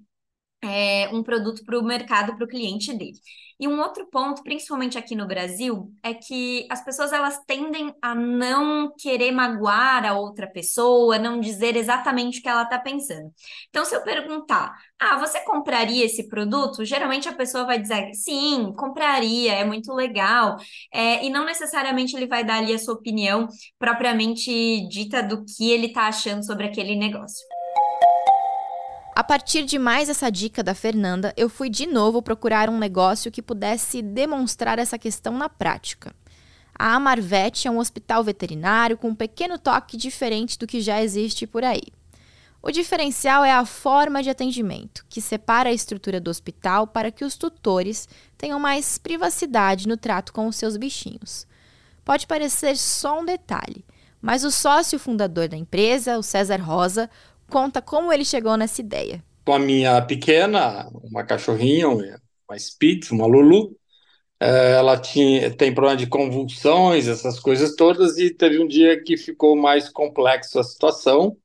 é, 0.61 1.09
um 1.13 1.23
produto 1.23 1.63
para 1.65 1.79
o 1.79 1.83
mercado, 1.83 2.35
para 2.35 2.45
o 2.45 2.47
cliente 2.47 2.93
dele. 2.97 3.19
E 3.59 3.67
um 3.67 3.81
outro 3.81 4.07
ponto, 4.09 4.41
principalmente 4.41 4.97
aqui 4.97 5.15
no 5.15 5.27
Brasil, 5.27 5.91
é 6.01 6.13
que 6.13 6.65
as 6.69 6.83
pessoas 6.83 7.11
elas 7.11 7.39
tendem 7.45 7.93
a 8.01 8.15
não 8.15 8.93
querer 8.97 9.31
magoar 9.31 10.05
a 10.05 10.13
outra 10.17 10.47
pessoa, 10.47 11.19
não 11.19 11.41
dizer 11.41 11.75
exatamente 11.75 12.39
o 12.39 12.41
que 12.41 12.47
ela 12.47 12.63
está 12.63 12.79
pensando. 12.79 13.29
Então, 13.69 13.83
se 13.83 13.93
eu 13.93 14.01
perguntar, 14.01 14.73
ah, 14.97 15.17
você 15.17 15.41
compraria 15.41 16.05
esse 16.05 16.29
produto? 16.29 16.85
Geralmente 16.85 17.27
a 17.27 17.33
pessoa 17.33 17.65
vai 17.65 17.79
dizer, 17.79 18.13
sim, 18.13 18.73
compraria, 18.77 19.53
é 19.53 19.65
muito 19.65 19.93
legal. 19.93 20.55
É, 20.93 21.25
e 21.25 21.29
não 21.29 21.45
necessariamente 21.45 22.15
ele 22.15 22.27
vai 22.27 22.45
dar 22.45 22.59
ali 22.59 22.73
a 22.73 22.79
sua 22.79 22.93
opinião 22.93 23.47
propriamente 23.77 24.87
dita 24.87 25.21
do 25.21 25.43
que 25.43 25.69
ele 25.69 25.87
está 25.87 26.07
achando 26.07 26.45
sobre 26.45 26.65
aquele 26.65 26.95
negócio. 26.95 27.45
A 29.19 29.23
partir 29.29 29.65
de 29.65 29.77
mais 29.77 30.07
essa 30.07 30.31
dica 30.31 30.63
da 30.63 30.73
Fernanda, 30.73 31.33
eu 31.35 31.49
fui 31.49 31.69
de 31.69 31.85
novo 31.85 32.21
procurar 32.21 32.69
um 32.69 32.77
negócio 32.77 33.29
que 33.29 33.41
pudesse 33.41 34.01
demonstrar 34.01 34.79
essa 34.79 34.97
questão 34.97 35.37
na 35.37 35.49
prática. 35.49 36.15
A 36.73 36.95
Amarvet 36.95 37.67
é 37.67 37.69
um 37.69 37.79
hospital 37.79 38.23
veterinário 38.23 38.97
com 38.97 39.09
um 39.09 39.13
pequeno 39.15 39.59
toque 39.59 39.97
diferente 39.97 40.57
do 40.57 40.65
que 40.65 40.79
já 40.79 41.03
existe 41.03 41.45
por 41.45 41.65
aí. 41.65 41.81
O 42.61 42.71
diferencial 42.71 43.43
é 43.43 43.51
a 43.51 43.65
forma 43.65 44.23
de 44.23 44.29
atendimento, 44.29 45.05
que 45.09 45.19
separa 45.19 45.67
a 45.67 45.73
estrutura 45.73 46.21
do 46.21 46.31
hospital 46.31 46.87
para 46.87 47.11
que 47.11 47.25
os 47.25 47.35
tutores 47.35 48.07
tenham 48.37 48.57
mais 48.57 48.97
privacidade 48.97 49.85
no 49.85 49.97
trato 49.97 50.31
com 50.31 50.47
os 50.47 50.55
seus 50.55 50.77
bichinhos. 50.77 51.45
Pode 52.05 52.25
parecer 52.25 52.77
só 52.77 53.19
um 53.19 53.25
detalhe, 53.25 53.83
mas 54.21 54.45
o 54.45 54.51
sócio 54.51 54.97
fundador 54.97 55.49
da 55.49 55.57
empresa, 55.57 56.17
o 56.17 56.23
César 56.23 56.61
Rosa, 56.61 57.09
conta 57.49 57.81
como 57.81 58.13
ele 58.13 58.23
chegou 58.23 58.55
nessa 58.55 58.81
ideia. 58.81 59.23
Com 59.45 59.53
a 59.53 59.59
minha 59.59 60.01
pequena, 60.01 60.87
uma 61.03 61.23
cachorrinha, 61.23 61.89
uma 61.89 62.57
Spitz, 62.57 63.11
uma 63.11 63.25
Lulu, 63.25 63.75
eh, 64.39 64.75
ela 64.77 64.97
tinha, 64.97 65.51
tem 65.51 65.73
problema 65.73 65.97
de 65.97 66.07
convulsões, 66.07 67.07
essas 67.07 67.39
coisas 67.39 67.75
todas, 67.75 68.17
e 68.17 68.29
teve 68.33 68.59
um 68.59 68.67
dia 68.67 69.01
que 69.03 69.17
ficou 69.17 69.55
mais 69.55 69.89
complexo 69.89 70.59
a 70.59 70.63
situação, 70.63 71.37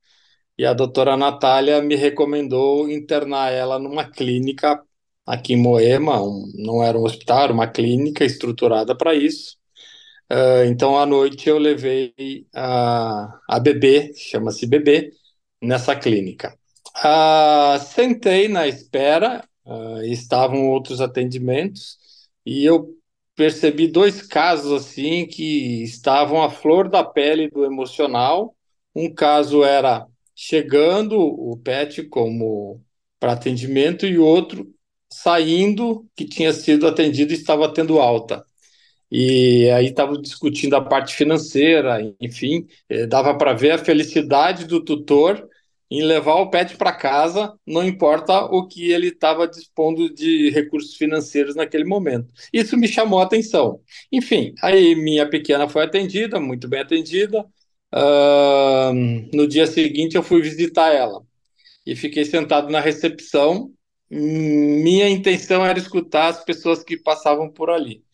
e 0.59 0.65
a 0.67 0.73
doutora 0.75 1.17
Natália 1.17 1.83
me 1.83 1.97
recomendou 1.97 2.89
internar 2.91 3.53
ela 3.53 3.79
numa 3.79 4.05
clínica 4.09 4.81
aqui 5.27 5.55
em 5.55 5.57
Moema, 5.57 6.23
um, 6.23 6.51
não 6.57 6.83
era 6.83 6.99
um 6.99 7.05
hospital, 7.05 7.45
era 7.45 7.53
uma 7.53 7.67
clínica 7.69 8.25
estruturada 8.25 8.95
para 8.97 9.15
isso. 9.15 9.57
Uh, 10.33 10.65
então, 10.67 10.99
à 10.99 11.07
noite, 11.07 11.49
eu 11.49 11.59
levei 11.59 12.15
a, 12.55 13.39
a 13.49 13.61
bebê, 13.61 14.13
chama-se 14.17 14.67
bebê, 14.67 15.13
nessa 15.65 15.97
clínica. 15.97 16.57
Ah, 16.97 17.79
sentei 17.81 18.49
na 18.49 18.69
espera, 18.69 19.45
ah, 19.67 20.01
estavam 20.05 20.69
outros 20.69 21.01
atendimentos, 21.01 21.99
e 22.47 22.65
eu 22.65 22.95
percebi 23.35 23.89
dois 23.89 24.23
casos 24.23 24.73
assim 24.73 25.27
que 25.27 25.83
estavam 25.83 26.43
à 26.43 26.51
flor 26.51 26.89
da 26.89 27.03
pele 27.05 27.49
do 27.51 27.65
emocional. 27.65 28.55
Um 28.95 29.13
caso 29.13 29.65
era 29.65 30.07
chegando 30.35 31.19
o 31.19 31.57
PET 31.57 32.05
como 32.05 32.81
para 33.19 33.33
atendimento 33.33 34.07
e 34.07 34.19
outro 34.19 34.73
saindo 35.11 36.07
que 36.17 36.25
tinha 36.27 36.53
sido 36.53 36.87
atendido 36.87 37.33
e 37.33 37.37
estava 37.37 37.73
tendo 37.73 37.99
alta. 38.01 38.45
E 39.11 39.71
aí 39.71 39.87
estavam 39.87 40.21
discutindo 40.21 40.75
a 40.75 40.81
parte 40.81 41.15
financeira, 41.15 42.01
enfim, 42.21 42.67
eh, 42.89 43.07
dava 43.07 43.37
para 43.37 43.53
ver 43.53 43.73
a 43.73 43.79
felicidade 43.79 44.67
do 44.67 44.85
tutor 44.85 45.49
em 45.95 46.03
levar 46.03 46.35
o 46.37 46.51
pet 46.51 46.77
para 46.77 46.93
casa, 46.93 47.55
não 47.67 47.85
importa 47.85 48.47
o 48.47 48.67
que 48.67 48.91
ele 48.91 49.09
estava 49.09 49.47
dispondo 49.47 50.13
de 50.13 50.51
recursos 50.51 50.97
financeiros 50.97 51.55
naquele 51.55 51.85
momento. 51.85 52.29
Isso 52.53 52.77
me 52.77 52.89
chamou 52.89 53.21
a 53.21 53.25
atenção. 53.25 53.81
Enfim, 54.11 54.55
aí 54.63 54.95
minha 54.97 55.29
pequena 55.29 55.69
foi 55.69 55.85
atendida, 55.85 56.41
muito 56.41 56.69
bem 56.69 56.81
atendida. 56.81 57.47
Uh, 57.95 58.93
no 59.33 59.47
dia 59.47 59.69
seguinte 59.69 60.17
eu 60.17 60.23
fui 60.23 60.43
visitar 60.43 60.93
ela 60.93 61.23
e 61.87 61.95
fiquei 61.95 62.25
sentado 62.25 62.71
na 62.71 62.81
recepção. 62.81 63.71
Minha 64.11 65.09
intenção 65.09 65.65
era 65.65 65.79
escutar 65.79 66.29
as 66.29 66.45
pessoas 66.45 66.83
que 66.83 66.97
passavam 66.97 67.49
por 67.51 67.71
ali. 67.71 68.05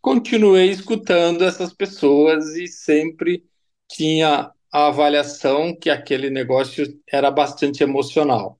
Continuei 0.00 0.70
escutando 0.70 1.44
essas 1.44 1.72
pessoas 1.72 2.56
e 2.56 2.66
sempre 2.66 3.44
tinha 3.88 4.50
a 4.72 4.88
avaliação 4.88 5.74
que 5.74 5.90
aquele 5.90 6.30
negócio 6.30 6.86
era 7.10 7.30
bastante 7.30 7.82
emocional. 7.82 8.58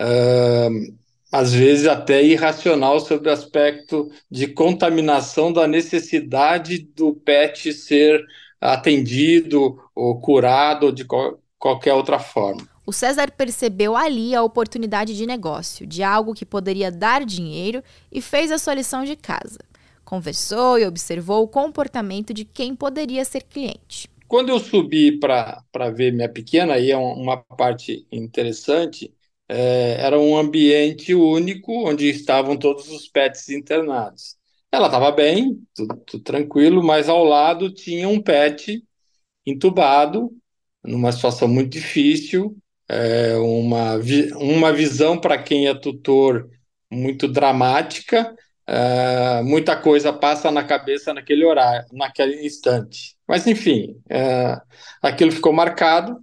Uh, 0.00 0.94
às 1.32 1.54
vezes 1.54 1.86
até 1.86 2.22
irracional 2.22 3.00
sobre 3.00 3.30
o 3.30 3.32
aspecto 3.32 4.10
de 4.30 4.46
contaminação 4.48 5.50
da 5.50 5.66
necessidade 5.66 6.78
do 6.94 7.14
pet 7.14 7.72
ser 7.72 8.22
atendido 8.60 9.82
ou 9.94 10.20
curado 10.20 10.92
de 10.92 11.04
qual, 11.04 11.40
qualquer 11.58 11.94
outra 11.94 12.18
forma. 12.18 12.68
O 12.84 12.92
César 12.92 13.30
percebeu 13.30 13.96
ali 13.96 14.34
a 14.34 14.42
oportunidade 14.42 15.16
de 15.16 15.24
negócio, 15.24 15.86
de 15.86 16.02
algo 16.02 16.34
que 16.34 16.44
poderia 16.44 16.90
dar 16.90 17.24
dinheiro 17.24 17.82
e 18.10 18.20
fez 18.20 18.52
a 18.52 18.58
sua 18.58 18.74
lição 18.74 19.04
de 19.04 19.16
casa. 19.16 19.58
Conversou 20.04 20.78
e 20.78 20.84
observou 20.84 21.42
o 21.42 21.48
comportamento 21.48 22.34
de 22.34 22.44
quem 22.44 22.74
poderia 22.74 23.24
ser 23.24 23.44
cliente. 23.44 24.11
Quando 24.32 24.48
eu 24.48 24.58
subi 24.58 25.18
para 25.18 25.62
ver 25.94 26.10
minha 26.10 26.26
pequena, 26.26 26.72
aí 26.72 26.90
é 26.90 26.96
uma 26.96 27.36
parte 27.36 28.06
interessante, 28.10 29.12
é, 29.46 29.98
era 30.00 30.18
um 30.18 30.34
ambiente 30.34 31.14
único 31.14 31.86
onde 31.86 32.08
estavam 32.08 32.56
todos 32.56 32.90
os 32.90 33.06
pets 33.06 33.50
internados. 33.50 34.38
Ela 34.72 34.86
estava 34.86 35.12
bem, 35.12 35.62
tudo, 35.74 35.96
tudo, 36.06 36.24
tranquilo, 36.24 36.82
mas 36.82 37.10
ao 37.10 37.22
lado 37.22 37.74
tinha 37.74 38.08
um 38.08 38.22
pet 38.22 38.82
entubado, 39.44 40.30
numa 40.82 41.12
situação 41.12 41.46
muito 41.46 41.68
difícil, 41.72 42.56
é, 42.88 43.36
uma, 43.36 44.00
uma 44.36 44.72
visão 44.72 45.20
para 45.20 45.42
quem 45.42 45.68
é 45.68 45.74
tutor 45.74 46.48
muito 46.90 47.28
dramática, 47.28 48.34
é, 48.66 49.42
muita 49.42 49.76
coisa 49.76 50.10
passa 50.10 50.50
na 50.50 50.64
cabeça 50.64 51.12
naquele 51.12 51.44
horário, 51.44 51.86
naquele 51.92 52.46
instante. 52.46 53.14
Mas, 53.32 53.46
enfim, 53.46 53.98
é, 54.10 54.60
aquilo 55.00 55.32
ficou 55.32 55.54
marcado. 55.54 56.22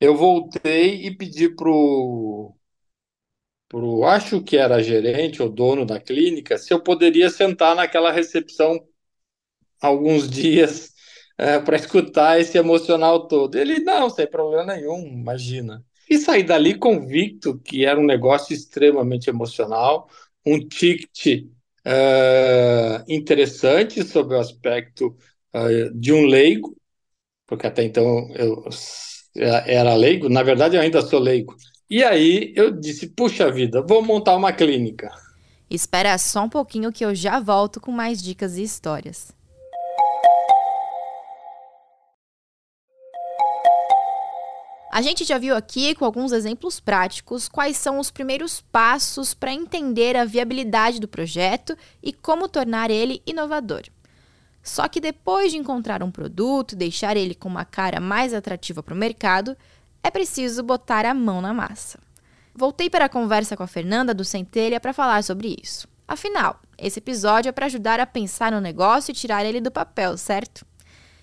Eu 0.00 0.16
voltei 0.16 1.06
e 1.06 1.16
pedi 1.16 1.48
para 1.48 1.70
o 1.70 2.56
pro, 3.68 4.02
acho 4.04 4.42
que 4.42 4.56
era 4.56 4.82
gerente 4.82 5.40
ou 5.40 5.48
dono 5.48 5.86
da 5.86 6.00
clínica, 6.00 6.58
se 6.58 6.74
eu 6.74 6.82
poderia 6.82 7.30
sentar 7.30 7.76
naquela 7.76 8.10
recepção 8.10 8.84
alguns 9.80 10.26
dias 10.28 10.92
é, 11.38 11.60
para 11.60 11.76
escutar 11.76 12.40
esse 12.40 12.58
emocional 12.58 13.28
todo. 13.28 13.54
Ele, 13.56 13.78
não, 13.78 14.10
sem 14.10 14.26
problema 14.28 14.74
nenhum, 14.74 15.06
imagina. 15.06 15.84
E 16.10 16.18
saí 16.18 16.42
dali 16.42 16.76
convicto 16.76 17.60
que 17.60 17.84
era 17.86 18.00
um 18.00 18.04
negócio 18.06 18.52
extremamente 18.52 19.30
emocional, 19.30 20.10
um 20.44 20.58
ticket 20.58 21.44
uh, 21.86 23.04
interessante 23.08 24.02
sob 24.02 24.34
o 24.34 24.40
aspecto 24.40 25.16
uh, 25.54 25.94
de 25.94 26.12
um 26.12 26.24
leigo, 26.26 26.76
porque 27.46 27.66
até 27.66 27.82
então 27.82 28.30
eu 28.34 28.64
era 29.34 29.94
leigo, 29.94 30.28
na 30.28 30.42
verdade 30.42 30.76
eu 30.76 30.82
ainda 30.82 31.02
sou 31.02 31.20
leigo, 31.20 31.54
e 31.88 32.04
aí 32.04 32.52
eu 32.56 32.70
disse: 32.70 33.08
puxa 33.08 33.50
vida, 33.50 33.82
vou 33.82 34.02
montar 34.02 34.36
uma 34.36 34.52
clínica. 34.52 35.10
Espera 35.68 36.16
só 36.18 36.44
um 36.44 36.48
pouquinho 36.48 36.92
que 36.92 37.04
eu 37.04 37.14
já 37.14 37.38
volto 37.38 37.80
com 37.80 37.92
mais 37.92 38.22
dicas 38.22 38.56
e 38.56 38.62
histórias. 38.62 39.32
A 44.92 45.02
gente 45.02 45.24
já 45.24 45.38
viu 45.38 45.54
aqui, 45.54 45.94
com 45.94 46.04
alguns 46.04 46.32
exemplos 46.32 46.80
práticos, 46.80 47.48
quais 47.48 47.76
são 47.76 48.00
os 48.00 48.10
primeiros 48.10 48.60
passos 48.60 49.32
para 49.32 49.52
entender 49.52 50.16
a 50.16 50.24
viabilidade 50.24 50.98
do 50.98 51.06
projeto 51.06 51.76
e 52.02 52.12
como 52.12 52.48
tornar 52.48 52.90
ele 52.90 53.22
inovador. 53.24 53.82
Só 54.62 54.88
que 54.88 55.00
depois 55.00 55.52
de 55.52 55.58
encontrar 55.58 56.02
um 56.02 56.10
produto 56.10 56.72
e 56.72 56.76
deixar 56.76 57.16
ele 57.16 57.34
com 57.34 57.48
uma 57.48 57.64
cara 57.64 58.00
mais 58.00 58.34
atrativa 58.34 58.82
para 58.82 58.94
o 58.94 58.96
mercado, 58.96 59.56
é 60.02 60.10
preciso 60.10 60.62
botar 60.62 61.06
a 61.06 61.14
mão 61.14 61.40
na 61.40 61.54
massa. 61.54 61.98
Voltei 62.54 62.90
para 62.90 63.06
a 63.06 63.08
conversa 63.08 63.56
com 63.56 63.62
a 63.62 63.66
Fernanda 63.66 64.12
do 64.12 64.24
Centelha 64.24 64.80
para 64.80 64.92
falar 64.92 65.22
sobre 65.22 65.56
isso. 65.62 65.88
Afinal, 66.06 66.60
esse 66.76 66.98
episódio 66.98 67.48
é 67.48 67.52
para 67.52 67.66
ajudar 67.66 68.00
a 68.00 68.06
pensar 68.06 68.50
no 68.52 68.60
negócio 68.60 69.12
e 69.12 69.14
tirar 69.14 69.44
ele 69.44 69.60
do 69.60 69.70
papel, 69.70 70.16
certo? 70.18 70.66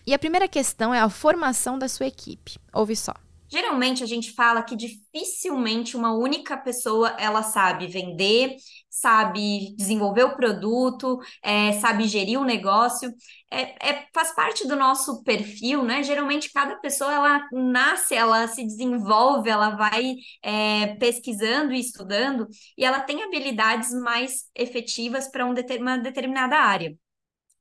E 0.06 0.14
a 0.14 0.20
primeira 0.20 0.48
questão 0.48 0.94
é 0.94 1.00
a 1.00 1.10
formação 1.10 1.78
da 1.78 1.90
sua 1.90 2.08
equipe. 2.08 2.58
Ouve 2.74 2.96
só. 2.96 3.14
Geralmente 3.50 4.04
a 4.04 4.06
gente 4.06 4.32
fala 4.32 4.62
que 4.62 4.76
dificilmente 4.76 5.96
uma 5.96 6.14
única 6.14 6.56
pessoa 6.58 7.10
ela 7.18 7.44
sabe 7.44 7.88
vender, 7.88 8.56
sabe 9.00 9.76
desenvolver 9.76 10.24
o 10.24 10.36
produto, 10.36 11.20
é, 11.44 11.74
sabe 11.74 12.08
gerir 12.08 12.40
o 12.40 12.44
negócio. 12.46 13.14
É, 13.50 13.92
é, 13.92 14.08
faz 14.14 14.34
parte 14.36 14.68
do 14.68 14.76
nosso 14.76 15.24
perfil, 15.24 15.84
né? 15.84 16.04
Geralmente 16.04 16.52
cada 16.52 16.76
pessoa 16.78 17.14
ela 17.14 17.48
nasce, 17.52 18.16
ela 18.16 18.48
se 18.48 18.64
desenvolve, 18.66 19.50
ela 19.50 19.72
vai 19.72 20.16
é, 20.44 20.96
pesquisando 20.96 21.74
e 21.74 21.80
estudando 21.80 22.48
e 22.78 22.84
ela 22.84 23.00
tem 23.02 23.24
habilidades 23.24 23.92
mais 23.94 24.46
efetivas 24.56 25.30
para 25.30 25.46
um 25.46 25.54
uma 25.80 25.98
determinada 25.98 26.58
área. 26.58 26.96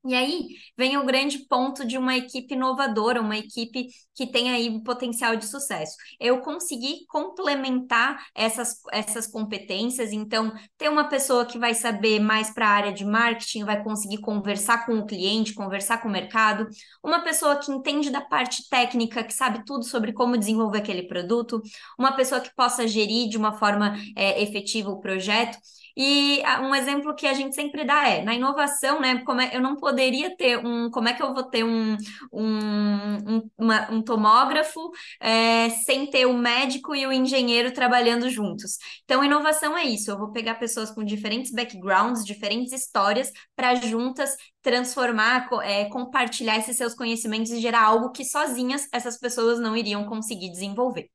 E 0.09 0.15
aí 0.15 0.49
vem 0.77 0.97
o 0.97 1.05
grande 1.05 1.39
ponto 1.49 1.85
de 1.85 1.99
uma 1.99 2.17
equipe 2.17 2.55
inovadora, 2.55 3.21
uma 3.21 3.37
equipe 3.37 3.89
que 4.15 4.27
tem 4.27 4.51
aí 4.51 4.83
potencial 4.85 5.35
de 5.35 5.47
sucesso. 5.47 5.97
Eu 6.21 6.41
consegui 6.41 7.05
complementar 7.09 8.25
essas, 8.35 8.81
essas 8.93 9.27
competências, 9.27 10.13
então, 10.13 10.53
ter 10.79 10.89
uma 10.89 11.09
pessoa 11.09 11.45
que 11.45 11.59
vai 11.59 11.75
saber 11.75 12.21
mais 12.21 12.51
para 12.51 12.69
a 12.69 12.71
área 12.71 12.93
de 12.93 13.05
marketing, 13.05 13.65
vai 13.65 13.83
conseguir 13.83 14.19
conversar 14.19 14.87
com 14.87 14.99
o 14.99 15.07
cliente, 15.07 15.55
conversar 15.55 15.99
com 15.99 16.09
o 16.09 16.13
mercado, 16.13 16.69
uma 17.03 17.23
pessoa 17.23 17.57
que 17.57 17.73
entende 17.73 18.09
da 18.11 18.21
parte 18.21 18.69
técnica, 18.69 19.25
que 19.25 19.35
sabe 19.35 19.65
tudo 19.65 19.85
sobre 19.85 20.13
como 20.13 20.39
desenvolver 20.39 20.79
aquele 20.79 21.03
produto, 21.03 21.61
uma 21.99 22.13
pessoa 22.13 22.41
que 22.41 22.55
possa 22.55 22.87
gerir 22.87 23.29
de 23.29 23.37
uma 23.37 23.59
forma 23.59 23.97
é, 24.17 24.43
efetiva 24.43 24.91
o 24.91 25.01
projeto. 25.01 25.59
E 25.97 26.43
ah, 26.45 26.61
um 26.61 26.75
exemplo 26.75 27.15
que 27.15 27.27
a 27.27 27.33
gente 27.33 27.55
sempre 27.55 27.85
dá 27.85 28.07
é, 28.09 28.23
na 28.23 28.35
inovação, 28.35 29.01
né, 29.01 29.23
como 29.25 29.41
é, 29.41 29.57
eu 29.57 29.61
não 29.63 29.77
poderia 29.77 30.37
ter 30.37 30.59
um, 30.59 30.91
como 30.91 31.09
é 31.09 31.15
que 31.15 31.23
eu 31.23 31.33
vou 31.33 31.45
ter 31.45 31.65
um, 31.65 31.97
um, 32.33 33.37
um, 33.37 33.51
uma, 33.57 33.91
um 33.91 34.03
tomógrafo 34.03 34.91
é, 35.21 35.71
sem 35.71 36.11
ter 36.11 36.27
o 36.27 36.35
médico 36.35 36.95
e 36.95 37.07
o 37.07 37.13
engenheiro 37.13 37.73
trabalhando 37.73 38.29
juntos. 38.29 38.79
Então, 39.05 39.25
inovação 39.25 39.77
é 39.77 39.85
isso, 39.85 40.11
eu 40.11 40.19
vou 40.19 40.31
pegar 40.33 40.57
pessoas 40.57 40.91
com 40.91 41.03
diferentes 41.03 41.51
backgrounds, 41.51 42.25
diferentes 42.25 42.73
histórias, 42.73 43.33
para 43.55 43.75
juntas 43.77 44.37
transformar, 44.63 45.49
é, 45.63 45.87
compartilhar 45.87 46.59
esses 46.59 46.77
seus 46.77 46.95
conhecimentos 46.95 47.51
e 47.53 47.61
gerar 47.61 47.85
algo 47.85 48.11
que 48.11 48.25
sozinhas 48.25 48.87
essas 48.93 49.19
pessoas 49.19 49.59
não 49.61 49.77
iriam 49.77 50.05
conseguir 50.05 50.51
desenvolver. 50.51 51.09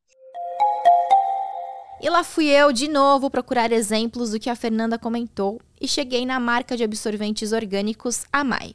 E 2.04 2.10
lá 2.10 2.24
fui 2.24 2.48
eu 2.48 2.74
de 2.74 2.88
novo 2.88 3.30
procurar 3.30 3.72
exemplos 3.72 4.32
do 4.32 4.40
que 4.40 4.50
a 4.50 4.56
Fernanda 4.56 4.98
comentou 4.98 5.62
e 5.80 5.88
cheguei 5.88 6.26
na 6.26 6.40
marca 6.40 6.76
de 6.76 6.84
absorventes 6.84 7.52
orgânicos 7.52 8.26
Amai. 8.34 8.74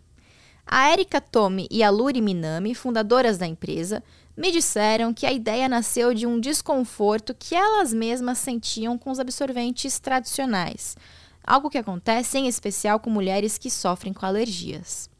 A 0.64 0.92
Erika 0.92 1.20
Tomi 1.20 1.66
e 1.68 1.82
a 1.82 1.90
Luri 1.90 2.20
Minami, 2.20 2.72
fundadoras 2.72 3.36
da 3.36 3.44
empresa, 3.44 4.00
me 4.36 4.52
disseram 4.52 5.12
que 5.12 5.26
a 5.26 5.32
ideia 5.32 5.68
nasceu 5.68 6.14
de 6.14 6.24
um 6.24 6.38
desconforto 6.38 7.34
que 7.36 7.56
elas 7.56 7.92
mesmas 7.92 8.38
sentiam 8.38 8.96
com 8.96 9.10
os 9.10 9.18
absorventes 9.18 9.98
tradicionais, 9.98 10.96
algo 11.44 11.68
que 11.68 11.78
acontece 11.78 12.38
em 12.38 12.46
especial 12.46 13.00
com 13.00 13.10
mulheres 13.10 13.58
que 13.58 13.70
sofrem 13.70 14.12
com 14.12 14.24
alergias. 14.24 15.10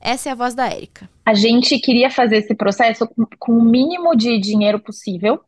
Essa 0.00 0.30
é 0.30 0.32
a 0.32 0.36
voz 0.36 0.54
da 0.54 0.74
Erika. 0.74 1.06
A 1.26 1.34
gente 1.34 1.78
queria 1.80 2.10
fazer 2.10 2.38
esse 2.38 2.54
processo 2.54 3.06
com 3.38 3.52
o 3.52 3.62
mínimo 3.62 4.16
de 4.16 4.38
dinheiro 4.38 4.80
possível 4.80 5.38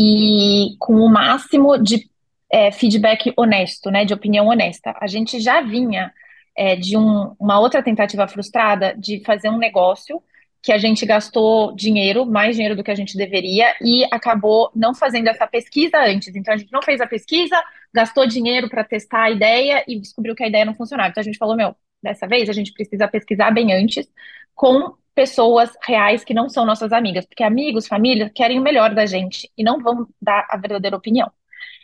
e 0.00 0.76
com 0.78 0.94
o 0.94 1.08
máximo 1.08 1.76
de 1.76 2.08
é, 2.48 2.70
feedback 2.70 3.32
honesto, 3.36 3.90
né, 3.90 4.04
de 4.04 4.14
opinião 4.14 4.46
honesta. 4.46 4.94
A 5.00 5.08
gente 5.08 5.40
já 5.40 5.60
vinha 5.60 6.12
é, 6.56 6.76
de 6.76 6.96
um, 6.96 7.34
uma 7.36 7.58
outra 7.58 7.82
tentativa 7.82 8.28
frustrada 8.28 8.94
de 8.96 9.20
fazer 9.24 9.48
um 9.48 9.58
negócio 9.58 10.22
que 10.62 10.70
a 10.70 10.78
gente 10.78 11.04
gastou 11.04 11.74
dinheiro, 11.74 12.24
mais 12.24 12.54
dinheiro 12.54 12.76
do 12.76 12.84
que 12.84 12.90
a 12.92 12.94
gente 12.94 13.16
deveria, 13.16 13.74
e 13.80 14.04
acabou 14.10 14.70
não 14.74 14.94
fazendo 14.94 15.26
essa 15.26 15.48
pesquisa 15.48 15.98
antes. 15.98 16.34
Então, 16.34 16.54
a 16.54 16.56
gente 16.56 16.72
não 16.72 16.82
fez 16.82 17.00
a 17.00 17.06
pesquisa, 17.06 17.60
gastou 17.92 18.26
dinheiro 18.26 18.68
para 18.68 18.84
testar 18.84 19.24
a 19.24 19.30
ideia 19.30 19.84
e 19.88 19.98
descobriu 19.98 20.34
que 20.34 20.44
a 20.44 20.48
ideia 20.48 20.64
não 20.64 20.74
funcionava. 20.74 21.10
Então, 21.10 21.20
a 21.20 21.24
gente 21.24 21.38
falou: 21.38 21.56
meu, 21.56 21.74
dessa 22.02 22.26
vez 22.26 22.48
a 22.48 22.52
gente 22.52 22.72
precisa 22.72 23.08
pesquisar 23.08 23.50
bem 23.50 23.72
antes, 23.72 24.08
com 24.54 24.94
pessoas 25.18 25.76
reais 25.84 26.22
que 26.22 26.32
não 26.32 26.48
são 26.48 26.64
nossas 26.64 26.92
amigas, 26.92 27.26
porque 27.26 27.42
amigos, 27.42 27.88
família, 27.88 28.30
querem 28.32 28.56
o 28.56 28.62
melhor 28.62 28.94
da 28.94 29.04
gente 29.04 29.50
e 29.58 29.64
não 29.64 29.80
vão 29.80 30.06
dar 30.22 30.46
a 30.48 30.56
verdadeira 30.56 30.96
opinião. 30.96 31.28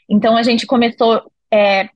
Então 0.09 0.37
a 0.37 0.43
gente 0.45 0.65
começou 0.65 1.21
é, 1.53 1.89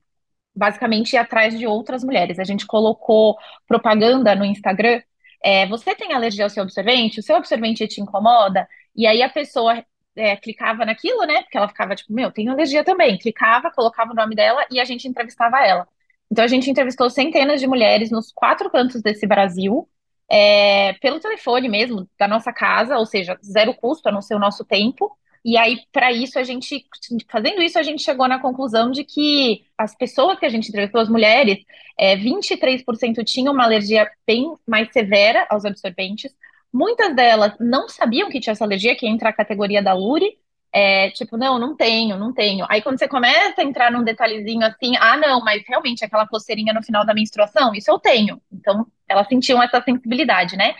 basicamente 0.53 1.13
ir 1.13 1.17
atrás 1.17 1.57
de 1.57 1.65
outras 1.65 2.03
mulheres. 2.03 2.39
A 2.39 2.43
gente 2.43 2.67
colocou 2.67 3.37
propaganda 3.65 4.35
no 4.35 4.43
Instagram. 4.43 5.01
É, 5.41 5.65
você 5.67 5.95
tem 5.95 6.11
alergia 6.11 6.43
ao 6.43 6.49
seu 6.49 6.63
absorvente? 6.63 7.21
O 7.21 7.23
seu 7.23 7.37
absorvente 7.37 7.87
te 7.87 8.01
incomoda? 8.01 8.67
E 8.93 9.07
aí 9.07 9.21
a 9.21 9.29
pessoa 9.29 9.81
é, 10.17 10.35
clicava 10.35 10.83
naquilo, 10.83 11.25
né? 11.25 11.41
Porque 11.43 11.57
ela 11.57 11.69
ficava 11.69 11.95
tipo, 11.95 12.11
meu, 12.11 12.31
tenho 12.33 12.51
alergia 12.51 12.83
também. 12.83 13.17
Clicava, 13.17 13.71
colocava 13.71 14.11
o 14.11 14.15
nome 14.15 14.35
dela 14.35 14.65
e 14.69 14.77
a 14.77 14.83
gente 14.83 15.07
entrevistava 15.07 15.65
ela. 15.65 15.87
Então 16.29 16.43
a 16.43 16.49
gente 16.49 16.69
entrevistou 16.69 17.09
centenas 17.09 17.61
de 17.61 17.67
mulheres 17.67 18.11
nos 18.11 18.29
quatro 18.29 18.69
cantos 18.69 19.01
desse 19.01 19.25
Brasil 19.25 19.87
é, 20.29 20.93
pelo 21.01 21.19
telefone 21.19 21.67
mesmo, 21.67 22.07
da 22.17 22.27
nossa 22.27 22.53
casa, 22.53 22.97
ou 22.97 23.05
seja, 23.05 23.37
zero 23.43 23.73
custo, 23.73 24.09
a 24.09 24.11
não 24.11 24.21
ser 24.21 24.35
o 24.35 24.39
nosso 24.39 24.63
tempo. 24.63 25.11
E 25.43 25.57
aí, 25.57 25.79
para 25.91 26.11
isso, 26.11 26.37
a 26.37 26.43
gente, 26.43 26.85
fazendo 27.29 27.61
isso, 27.61 27.79
a 27.79 27.83
gente 27.83 28.03
chegou 28.03 28.27
na 28.27 28.39
conclusão 28.39 28.91
de 28.91 29.03
que 29.03 29.65
as 29.77 29.95
pessoas 29.95 30.37
que 30.37 30.45
a 30.45 30.49
gente 30.49 30.69
entrevistou, 30.69 31.01
as 31.01 31.09
mulheres, 31.09 31.59
é, 31.97 32.15
23% 32.17 33.23
tinham 33.23 33.53
uma 33.53 33.63
alergia 33.63 34.09
bem 34.27 34.53
mais 34.67 34.91
severa 34.91 35.47
aos 35.49 35.65
absorventes. 35.65 36.33
Muitas 36.71 37.15
delas 37.15 37.53
não 37.59 37.87
sabiam 37.87 38.29
que 38.29 38.39
tinha 38.39 38.51
essa 38.51 38.65
alergia, 38.65 38.95
que 38.95 39.07
entra 39.07 39.29
a 39.29 39.33
categoria 39.33 39.81
da 39.81 39.95
URI, 39.95 40.37
é, 40.71 41.09
tipo, 41.11 41.35
não, 41.35 41.57
não 41.57 41.75
tenho, 41.75 42.17
não 42.17 42.31
tenho. 42.31 42.65
Aí 42.69 42.81
quando 42.81 42.99
você 42.99 43.07
começa 43.07 43.61
a 43.61 43.63
entrar 43.63 43.91
num 43.91 44.03
detalhezinho 44.03 44.63
assim, 44.63 44.95
ah, 44.97 45.17
não, 45.17 45.43
mas 45.43 45.63
realmente 45.67 46.05
aquela 46.05 46.27
coceirinha 46.27 46.73
no 46.73 46.83
final 46.83 47.05
da 47.05 47.13
menstruação, 47.13 47.73
isso 47.73 47.89
eu 47.89 47.97
tenho. 47.99 48.39
Então, 48.51 48.85
elas 49.07 49.27
sentiam 49.27 49.61
essa 49.61 49.81
sensibilidade, 49.81 50.55
né? 50.55 50.75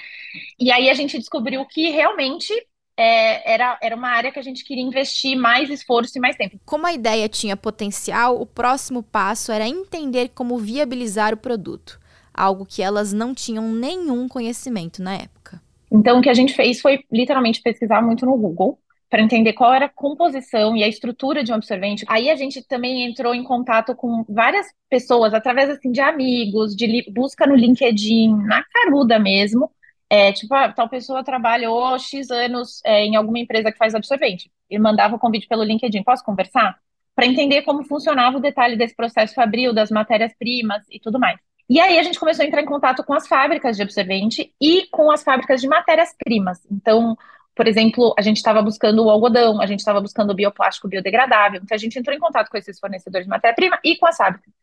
E 0.59 0.71
aí 0.71 0.89
a 0.89 0.93
gente 0.93 1.17
descobriu 1.17 1.65
que 1.65 1.89
realmente 1.89 2.53
é, 2.95 3.53
era, 3.53 3.79
era 3.81 3.95
uma 3.95 4.09
área 4.09 4.31
que 4.31 4.37
a 4.37 4.43
gente 4.43 4.63
queria 4.63 4.83
investir 4.83 5.35
mais 5.35 5.69
esforço 5.69 6.17
e 6.17 6.21
mais 6.21 6.35
tempo. 6.35 6.59
Como 6.65 6.85
a 6.85 6.93
ideia 6.93 7.27
tinha 7.27 7.57
potencial, 7.57 8.39
o 8.39 8.45
próximo 8.45 9.01
passo 9.01 9.51
era 9.51 9.67
entender 9.67 10.29
como 10.35 10.59
viabilizar 10.59 11.33
o 11.33 11.37
produto, 11.37 11.99
algo 12.31 12.63
que 12.63 12.83
elas 12.83 13.11
não 13.11 13.33
tinham 13.33 13.71
nenhum 13.71 14.27
conhecimento 14.27 15.01
na 15.01 15.15
época. 15.15 15.59
Então, 15.91 16.19
o 16.19 16.21
que 16.21 16.29
a 16.29 16.33
gente 16.35 16.53
fez 16.53 16.79
foi 16.79 16.99
literalmente 17.11 17.61
pesquisar 17.63 18.03
muito 18.03 18.23
no 18.23 18.37
Google 18.37 18.77
para 19.09 19.21
entender 19.21 19.53
qual 19.53 19.73
era 19.73 19.85
a 19.85 19.89
composição 19.89 20.75
e 20.75 20.83
a 20.83 20.87
estrutura 20.87 21.43
de 21.43 21.51
um 21.51 21.55
absorvente. 21.55 22.05
Aí 22.07 22.29
a 22.29 22.35
gente 22.35 22.61
também 22.61 23.05
entrou 23.09 23.33
em 23.33 23.43
contato 23.43 23.95
com 23.95 24.23
várias 24.29 24.67
pessoas, 24.87 25.33
através 25.33 25.69
assim, 25.69 25.91
de 25.91 25.99
amigos, 25.99 26.75
de 26.75 27.11
busca 27.11 27.47
no 27.47 27.55
LinkedIn, 27.55 28.35
na 28.45 28.63
caruda 28.63 29.17
mesmo. 29.17 29.71
É, 30.11 30.31
tipo, 30.31 30.53
ah, 30.53 30.71
tal 30.71 30.89
pessoa 30.89 31.23
trabalhou 31.23 31.97
X 31.97 32.29
anos 32.29 32.81
é, 32.85 33.05
em 33.05 33.15
alguma 33.15 33.39
empresa 33.39 33.71
que 33.71 33.77
faz 33.77 33.95
absorvente. 33.95 34.51
E 34.69 34.77
mandava 34.77 35.15
o 35.15 35.19
convite 35.19 35.47
pelo 35.47 35.63
LinkedIn, 35.63 36.03
posso 36.03 36.23
conversar? 36.23 36.77
Para 37.15 37.25
entender 37.25 37.63
como 37.63 37.83
funcionava 37.83 38.37
o 38.37 38.41
detalhe 38.41 38.77
desse 38.77 38.95
processo 38.95 39.33
fabril, 39.33 39.73
das 39.73 39.89
matérias-primas 39.89 40.83
e 40.89 40.99
tudo 40.99 41.19
mais. 41.19 41.39
E 41.67 41.79
aí 41.79 41.99
a 41.99 42.03
gente 42.03 42.19
começou 42.19 42.43
a 42.43 42.47
entrar 42.47 42.61
em 42.61 42.65
contato 42.65 43.03
com 43.03 43.13
as 43.13 43.27
fábricas 43.27 43.75
de 43.77 43.83
absorvente 43.83 44.51
e 44.59 44.87
com 44.87 45.11
as 45.11 45.23
fábricas 45.23 45.61
de 45.61 45.67
matérias-primas. 45.67 46.65
Então, 46.71 47.15
por 47.59 47.67
exemplo, 47.67 48.15
a 48.17 48.21
gente 48.21 48.37
estava 48.37 48.61
buscando 48.61 49.03
o 49.03 49.09
algodão, 49.09 49.59
a 49.61 49.65
gente 49.65 49.79
estava 49.79 49.99
buscando 49.99 50.31
o 50.31 50.33
bioplástico 50.33 50.87
biodegradável. 50.87 51.59
Então, 51.61 51.75
a 51.75 51.77
gente 51.77 51.99
entrou 51.99 52.15
em 52.15 52.19
contato 52.19 52.49
com 52.49 52.55
esses 52.55 52.79
fornecedores 52.79 53.25
de 53.25 53.29
matéria-prima 53.29 53.77
e 53.83 53.97
com 53.97 54.05
as 54.05 54.15
fábricas. 54.15 54.53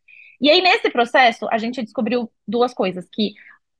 E 0.41 0.49
aí, 0.49 0.61
nesse 0.61 0.89
processo, 0.89 1.47
a 1.51 1.59
gente 1.59 1.83
descobriu 1.83 2.27
duas 2.47 2.73
coisas: 2.73 3.07
que 3.07 3.35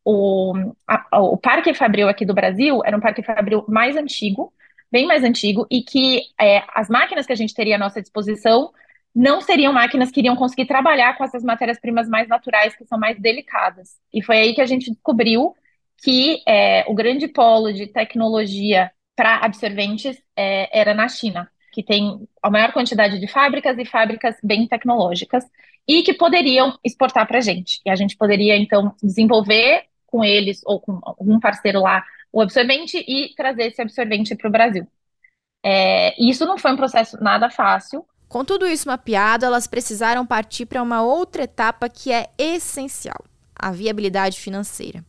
o, 0.06 0.54
a, 0.88 1.20
o 1.20 1.36
parque 1.36 1.74
fabril 1.74 2.08
aqui 2.08 2.28
do 2.28 2.34
Brasil 2.36 2.84
era 2.86 2.96
um 2.96 3.00
parque 3.00 3.24
fabril 3.24 3.66
mais 3.68 3.98
antigo, 3.98 4.54
bem 4.92 5.08
mais 5.08 5.24
antigo, 5.24 5.66
e 5.72 5.82
que 5.82 6.22
é, 6.40 6.64
as 6.76 6.88
máquinas 6.88 7.26
que 7.26 7.34
a 7.34 7.36
gente 7.36 7.56
teria 7.56 7.74
à 7.74 7.80
nossa 7.80 8.00
disposição 8.00 8.72
não 9.16 9.42
seriam 9.42 9.74
máquinas 9.74 10.12
que 10.12 10.20
iriam 10.20 10.36
conseguir 10.36 10.68
trabalhar 10.68 11.18
com 11.18 11.24
essas 11.24 11.44
matérias-primas 11.44 12.08
mais 12.08 12.28
naturais, 12.28 12.76
que 12.76 12.86
são 12.86 13.00
mais 13.00 13.20
delicadas. 13.20 13.98
E 14.14 14.22
foi 14.22 14.38
aí 14.38 14.54
que 14.54 14.62
a 14.62 14.68
gente 14.68 14.92
descobriu 14.92 15.56
que 16.04 16.44
é, 16.48 16.86
o 16.88 16.94
grande 16.94 17.28
polo 17.28 17.74
de 17.74 17.88
tecnologia 17.88 18.92
para 19.18 19.38
absorventes 19.38 20.16
é, 20.36 20.80
era 20.80 20.94
na 20.94 21.10
China, 21.10 21.50
que 21.74 21.82
tem 21.82 22.28
a 22.42 22.52
maior 22.52 22.72
quantidade 22.72 23.20
de 23.20 23.28
fábricas 23.28 23.76
e 23.80 23.84
fábricas 23.84 24.36
bem 24.44 24.68
tecnológicas 24.68 25.44
e 25.88 26.04
que 26.04 26.14
poderiam 26.14 26.78
exportar 26.86 27.28
para 27.28 27.40
a 27.40 27.42
gente. 27.42 27.82
E 27.84 27.90
a 27.90 27.96
gente 27.96 28.16
poderia, 28.16 28.56
então, 28.56 28.96
desenvolver 29.02 29.86
com 30.06 30.24
eles 30.24 30.62
ou 30.64 30.80
com 30.80 31.00
algum 31.02 31.40
parceiro 31.40 31.82
lá 31.82 32.06
o 32.32 32.42
absorvente 32.42 33.04
e 33.08 33.34
trazer 33.36 33.64
esse 33.64 33.82
absorvente 33.82 34.36
para 34.36 34.48
o 34.48 34.52
Brasil. 34.52 34.88
É, 35.66 36.14
isso 36.24 36.46
não 36.46 36.58
foi 36.58 36.72
um 36.72 36.78
processo 36.78 37.18
nada 37.22 37.50
fácil. 37.50 38.06
Com 38.30 38.46
tudo 38.46 38.68
isso 38.68 38.88
mapeado, 38.88 39.46
elas 39.46 39.66
precisaram 39.66 40.26
partir 40.26 40.68
para 40.68 40.84
uma 40.84 41.02
outra 41.02 41.44
etapa 41.44 41.90
que 41.90 42.12
é 42.12 42.30
essencial: 42.38 43.26
a 43.56 43.72
viabilidade 43.72 44.40
financeira. 44.40 45.04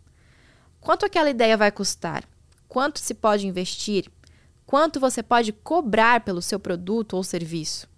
Quanto 0.80 1.04
aquela 1.04 1.28
ideia 1.28 1.56
vai 1.56 1.70
custar? 1.70 2.24
Quanto 2.68 2.98
se 2.98 3.14
pode 3.14 3.46
investir, 3.46 4.06
quanto 4.66 5.00
você 5.00 5.22
pode 5.22 5.52
cobrar 5.52 6.20
pelo 6.20 6.42
seu 6.42 6.60
produto 6.60 7.14
ou 7.14 7.22
serviço. 7.22 7.88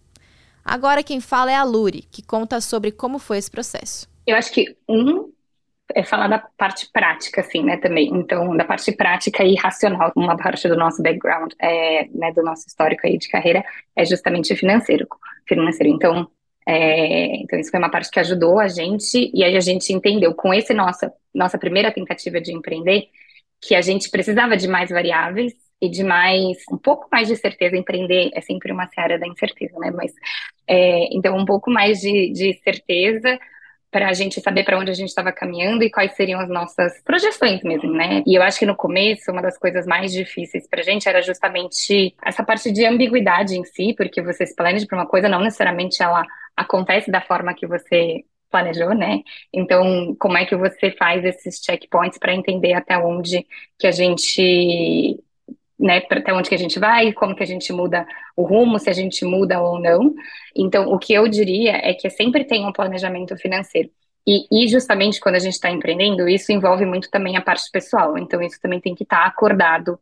Agora 0.64 1.02
quem 1.02 1.20
fala 1.20 1.50
é 1.50 1.56
a 1.56 1.64
Luri, 1.64 2.02
que 2.10 2.22
conta 2.22 2.60
sobre 2.60 2.92
como 2.92 3.18
foi 3.18 3.38
esse 3.38 3.50
processo. 3.50 4.08
Eu 4.26 4.36
acho 4.36 4.52
que 4.52 4.76
um 4.88 5.32
é 5.94 6.04
falar 6.04 6.28
da 6.28 6.38
parte 6.38 6.88
prática, 6.92 7.40
assim, 7.40 7.64
né, 7.64 7.76
também. 7.76 8.08
Então, 8.12 8.56
da 8.56 8.64
parte 8.64 8.92
prática 8.92 9.44
e 9.44 9.54
racional. 9.54 10.12
Uma 10.14 10.36
parte 10.36 10.68
do 10.68 10.76
nosso 10.76 11.02
background, 11.02 11.52
é, 11.58 12.06
né, 12.14 12.32
do 12.32 12.42
nosso 12.42 12.66
histórico 12.66 13.06
aí 13.06 13.18
de 13.18 13.28
carreira, 13.28 13.64
é 13.96 14.04
justamente 14.04 14.54
financeiro. 14.54 15.06
financeiro. 15.48 15.92
Então, 15.92 16.30
é, 16.66 17.37
então, 17.42 17.59
isso 17.59 17.70
foi 17.70 17.80
uma 17.80 17.90
parte 17.90 18.11
que 18.11 18.20
ajudou 18.20 18.61
a 18.61 18.68
gente, 18.68 19.30
e 19.35 19.42
aí 19.42 19.56
a 19.56 19.61
gente 19.61 19.92
entendeu, 19.92 20.35
com 20.35 20.54
esse 20.54 20.72
nossa, 20.72 21.12
nossa 21.35 21.59
primeira 21.59 21.90
tentativa 21.90 22.40
de 22.40 22.52
empreender, 22.52 23.09
que 23.61 23.75
a 23.75 23.81
gente 23.81 24.11
precisava 24.11 24.57
de 24.57 24.66
mais 24.66 24.90
variáveis 24.90 25.53
e 25.81 25.88
de 25.88 26.05
mais, 26.05 26.59
um 26.70 26.79
pouco 26.79 27.09
mais 27.11 27.29
de 27.29 27.37
certeza. 27.37 27.77
Empreender 27.77 28.31
é 28.35 28.40
sempre 28.40 28.73
uma 28.73 28.87
seara 28.88 29.18
da 29.18 29.27
incerteza, 29.27 29.79
né? 29.79 29.90
Mas, 29.90 30.12
é, 30.66 31.14
então, 31.14 31.37
um 31.37 31.44
pouco 31.44 31.70
mais 31.70 32.01
de, 32.01 32.33
de 32.33 32.61
certeza 32.62 33.38
para 33.90 34.09
a 34.09 34.12
gente 34.12 34.40
saber 34.40 34.64
para 34.64 34.79
onde 34.79 34.90
a 34.90 34.94
gente 34.94 35.09
estava 35.09 35.33
caminhando 35.33 35.83
e 35.83 35.90
quais 35.90 36.14
seriam 36.14 36.38
as 36.38 36.49
nossas 36.49 37.03
projeções 37.03 37.62
mesmo, 37.64 37.92
né? 37.92 38.23
E 38.25 38.37
eu 38.37 38.42
acho 38.42 38.59
que 38.59 38.66
no 38.66 38.77
começo, 38.77 39.33
uma 39.33 39.42
das 39.42 39.59
coisas 39.59 39.85
mais 39.85 40.12
difíceis 40.12 40.68
para 40.68 40.81
a 40.81 40.85
gente 40.85 41.09
era 41.09 41.20
justamente 41.20 42.14
essa 42.25 42.44
parte 42.44 42.70
de 42.70 42.85
ambiguidade 42.85 43.59
em 43.59 43.64
si, 43.64 43.92
porque 43.96 44.23
você 44.23 44.46
se 44.46 44.55
planeja 44.55 44.87
para 44.87 44.99
uma 44.99 45.07
coisa, 45.07 45.29
não 45.29 45.40
necessariamente 45.40 46.01
ela 46.03 46.25
acontece 46.57 47.11
da 47.11 47.20
forma 47.20 47.55
que 47.55 47.66
você 47.66 48.23
planejou, 48.50 48.94
né? 48.94 49.22
Então, 49.52 50.14
como 50.18 50.36
é 50.36 50.44
que 50.44 50.56
você 50.56 50.90
faz 50.90 51.24
esses 51.24 51.60
checkpoints 51.64 52.18
para 52.18 52.34
entender 52.34 52.72
até 52.72 52.98
onde 52.98 53.46
que 53.78 53.86
a 53.86 53.90
gente, 53.90 55.18
né, 55.78 56.02
até 56.10 56.32
onde 56.32 56.48
que 56.48 56.54
a 56.54 56.58
gente 56.58 56.78
vai, 56.78 57.12
como 57.12 57.34
que 57.34 57.42
a 57.42 57.46
gente 57.46 57.72
muda 57.72 58.06
o 58.36 58.42
rumo, 58.42 58.78
se 58.78 58.90
a 58.90 58.92
gente 58.92 59.24
muda 59.24 59.60
ou 59.60 59.78
não. 59.80 60.14
Então, 60.56 60.88
o 60.92 60.98
que 60.98 61.12
eu 61.12 61.28
diria 61.28 61.76
é 61.76 61.94
que 61.94 62.10
sempre 62.10 62.44
tem 62.44 62.66
um 62.66 62.72
planejamento 62.72 63.36
financeiro. 63.36 63.90
E, 64.26 64.64
e 64.64 64.68
justamente 64.68 65.18
quando 65.20 65.36
a 65.36 65.40
gente 65.40 65.54
está 65.54 65.70
empreendendo, 65.70 66.28
isso 66.28 66.52
envolve 66.52 66.84
muito 66.84 67.10
também 67.10 67.36
a 67.36 67.40
parte 67.40 67.70
pessoal. 67.70 68.18
Então, 68.18 68.42
isso 68.42 68.60
também 68.60 68.80
tem 68.80 68.94
que 68.94 69.02
estar 69.04 69.22
tá 69.22 69.26
acordado 69.26 69.98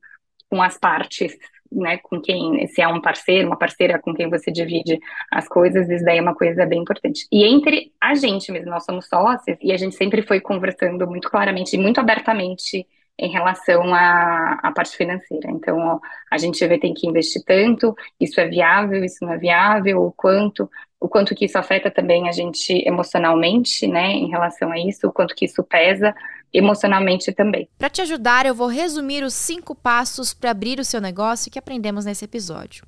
com 0.51 0.63
as 0.63 0.79
partes 0.79 1.37
né, 1.71 1.99
com 1.99 2.21
quem, 2.21 2.67
se 2.69 2.81
é 2.81 2.89
um 2.89 3.01
parceiro, 3.01 3.49
uma 3.49 3.59
parceira 3.59 3.99
com 3.99 4.15
quem 4.15 4.29
você 4.29 4.51
divide 4.51 4.99
as 5.31 5.49
coisas, 5.49 5.89
isso 5.89 6.05
daí 6.05 6.19
é 6.19 6.23
uma 6.23 6.35
coisa 6.35 6.67
bem 6.67 6.81
importante. 6.81 7.27
E 7.31 7.45
entre 7.45 7.93
a 8.01 8.15
gente 8.15 8.51
mesmo, 8.53 8.71
nós 8.71 8.85
somos 8.85 9.07
sócios, 9.07 9.59
e 9.61 9.73
a 9.73 9.77
gente 9.77 9.95
sempre 9.95 10.23
foi 10.23 10.41
conversando 10.41 11.07
muito 11.07 11.31
claramente 11.31 11.75
e 11.75 11.79
muito 11.79 12.01
abertamente 12.01 12.87
em 13.19 13.31
relação 13.31 13.93
à, 13.93 14.61
à 14.63 14.73
parte 14.73 14.97
financeira. 14.97 15.51
Então, 15.51 15.77
ó, 15.79 15.99
a 16.31 16.39
gente 16.39 16.65
vai 16.67 16.79
ter 16.79 16.93
que 16.95 17.07
investir 17.07 17.43
tanto, 17.45 17.95
isso 18.21 18.41
é 18.41 18.47
viável, 18.47 19.05
isso 19.05 19.25
não 19.25 19.33
é 19.33 19.39
viável, 19.39 20.03
o 20.03 20.13
quanto, 20.13 20.71
o 21.01 21.09
quanto 21.09 21.35
que 21.35 21.45
isso 21.45 21.57
afeta 21.57 21.91
também 21.91 22.29
a 22.29 22.33
gente 22.33 22.73
emocionalmente, 22.87 23.87
né, 23.87 24.13
em 24.13 24.29
relação 24.29 24.71
a 24.73 24.79
isso, 24.79 25.07
o 25.07 25.13
quanto 25.13 25.35
que 25.35 25.45
isso 25.45 25.63
pesa 25.63 26.15
emocionalmente 26.53 27.33
também. 27.33 27.69
Para 27.79 27.91
te 27.91 28.03
ajudar, 28.03 28.47
eu 28.47 28.55
vou 28.55 28.69
resumir 28.69 29.23
os 29.23 29.35
cinco 29.35 29.75
passos 29.75 30.35
para 30.35 30.51
abrir 30.51 30.81
o 30.81 30.85
seu 30.85 31.01
negócio 31.01 31.51
que 31.51 31.59
aprendemos 31.59 32.05
nesse 32.05 32.25
episódio. 32.25 32.85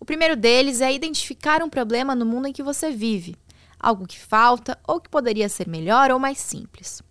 O 0.00 0.04
primeiro 0.04 0.36
deles 0.36 0.80
é 0.80 0.92
identificar 0.92 1.62
um 1.62 1.68
problema 1.68 2.14
no 2.14 2.26
mundo 2.26 2.48
em 2.48 2.52
que 2.52 2.62
você 2.62 2.90
vive, 2.90 3.36
algo 3.78 4.06
que 4.06 4.18
falta 4.18 4.78
ou 4.86 5.00
que 5.00 5.08
poderia 5.08 5.48
ser 5.48 5.68
melhor 5.68 6.10
ou 6.10 6.18
mais 6.18 6.38
simples. 6.38 7.02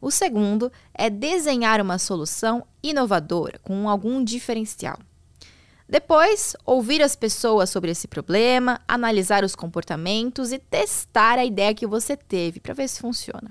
O 0.00 0.10
segundo 0.10 0.72
é 0.94 1.10
desenhar 1.10 1.80
uma 1.80 1.98
solução 1.98 2.64
inovadora 2.82 3.58
com 3.62 3.88
algum 3.88 4.24
diferencial. 4.24 4.98
Depois, 5.90 6.54
ouvir 6.64 7.02
as 7.02 7.16
pessoas 7.16 7.68
sobre 7.68 7.90
esse 7.90 8.06
problema, 8.06 8.80
analisar 8.86 9.42
os 9.42 9.56
comportamentos 9.56 10.52
e 10.52 10.58
testar 10.60 11.36
a 11.36 11.44
ideia 11.44 11.74
que 11.74 11.84
você 11.84 12.16
teve 12.16 12.60
para 12.60 12.72
ver 12.72 12.86
se 12.86 13.00
funciona. 13.00 13.50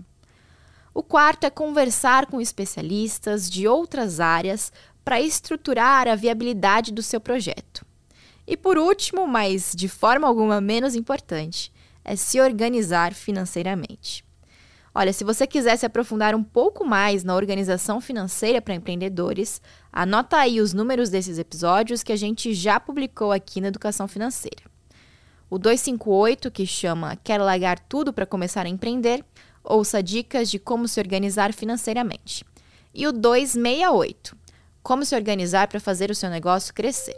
O 0.93 1.03
quarto 1.03 1.43
é 1.43 1.49
conversar 1.49 2.27
com 2.27 2.39
especialistas 2.39 3.49
de 3.49 3.67
outras 3.67 4.21
áreas 4.21 4.71
para 5.03 5.19
estruturar 5.19 6.07
a 6.07 6.15
viabilidade 6.15 6.93
do 6.93 7.03
seu 7.03 7.19
projeto. 7.19 7.85
E 8.47 8.55
por 8.55 8.77
último, 8.77 9.27
mas 9.27 9.73
de 9.75 9.89
forma 9.89 10.25
alguma 10.25 10.61
menos 10.61 10.95
importante, 10.95 11.73
é 12.05 12.15
se 12.15 12.39
organizar 12.39 13.13
financeiramente. 13.13 14.23
Olha, 14.93 15.13
se 15.13 15.23
você 15.23 15.45
quiser 15.45 15.77
se 15.77 15.85
aprofundar 15.85 16.33
um 16.33 16.43
pouco 16.43 16.85
mais 16.85 17.23
na 17.23 17.35
organização 17.35 18.01
financeira 18.01 18.61
para 18.61 18.73
empreendedores, 18.73 19.61
anota 19.93 20.37
aí 20.37 20.59
os 20.59 20.73
números 20.73 21.09
desses 21.09 21.37
episódios 21.37 22.01
que 22.01 22.11
a 22.11 22.15
gente 22.15 22.53
já 22.53 22.79
publicou 22.79 23.31
aqui 23.31 23.61
na 23.61 23.67
Educação 23.67 24.07
Financeira. 24.07 24.63
O 25.49 25.57
258, 25.57 26.51
que 26.51 26.65
chama 26.65 27.15
Quer 27.23 27.39
largar 27.39 27.79
tudo 27.79 28.13
para 28.13 28.25
começar 28.25 28.65
a 28.65 28.69
empreender, 28.69 29.23
ouça 29.63 30.01
dicas 30.01 30.49
de 30.49 30.59
como 30.59 30.87
se 30.87 30.99
organizar 30.99 31.53
financeiramente. 31.53 32.43
E 32.93 33.07
o 33.07 33.11
268, 33.11 34.35
como 34.81 35.05
se 35.05 35.15
organizar 35.15 35.67
para 35.67 35.79
fazer 35.79 36.09
o 36.09 36.15
seu 36.15 36.29
negócio 36.29 36.73
crescer. 36.73 37.17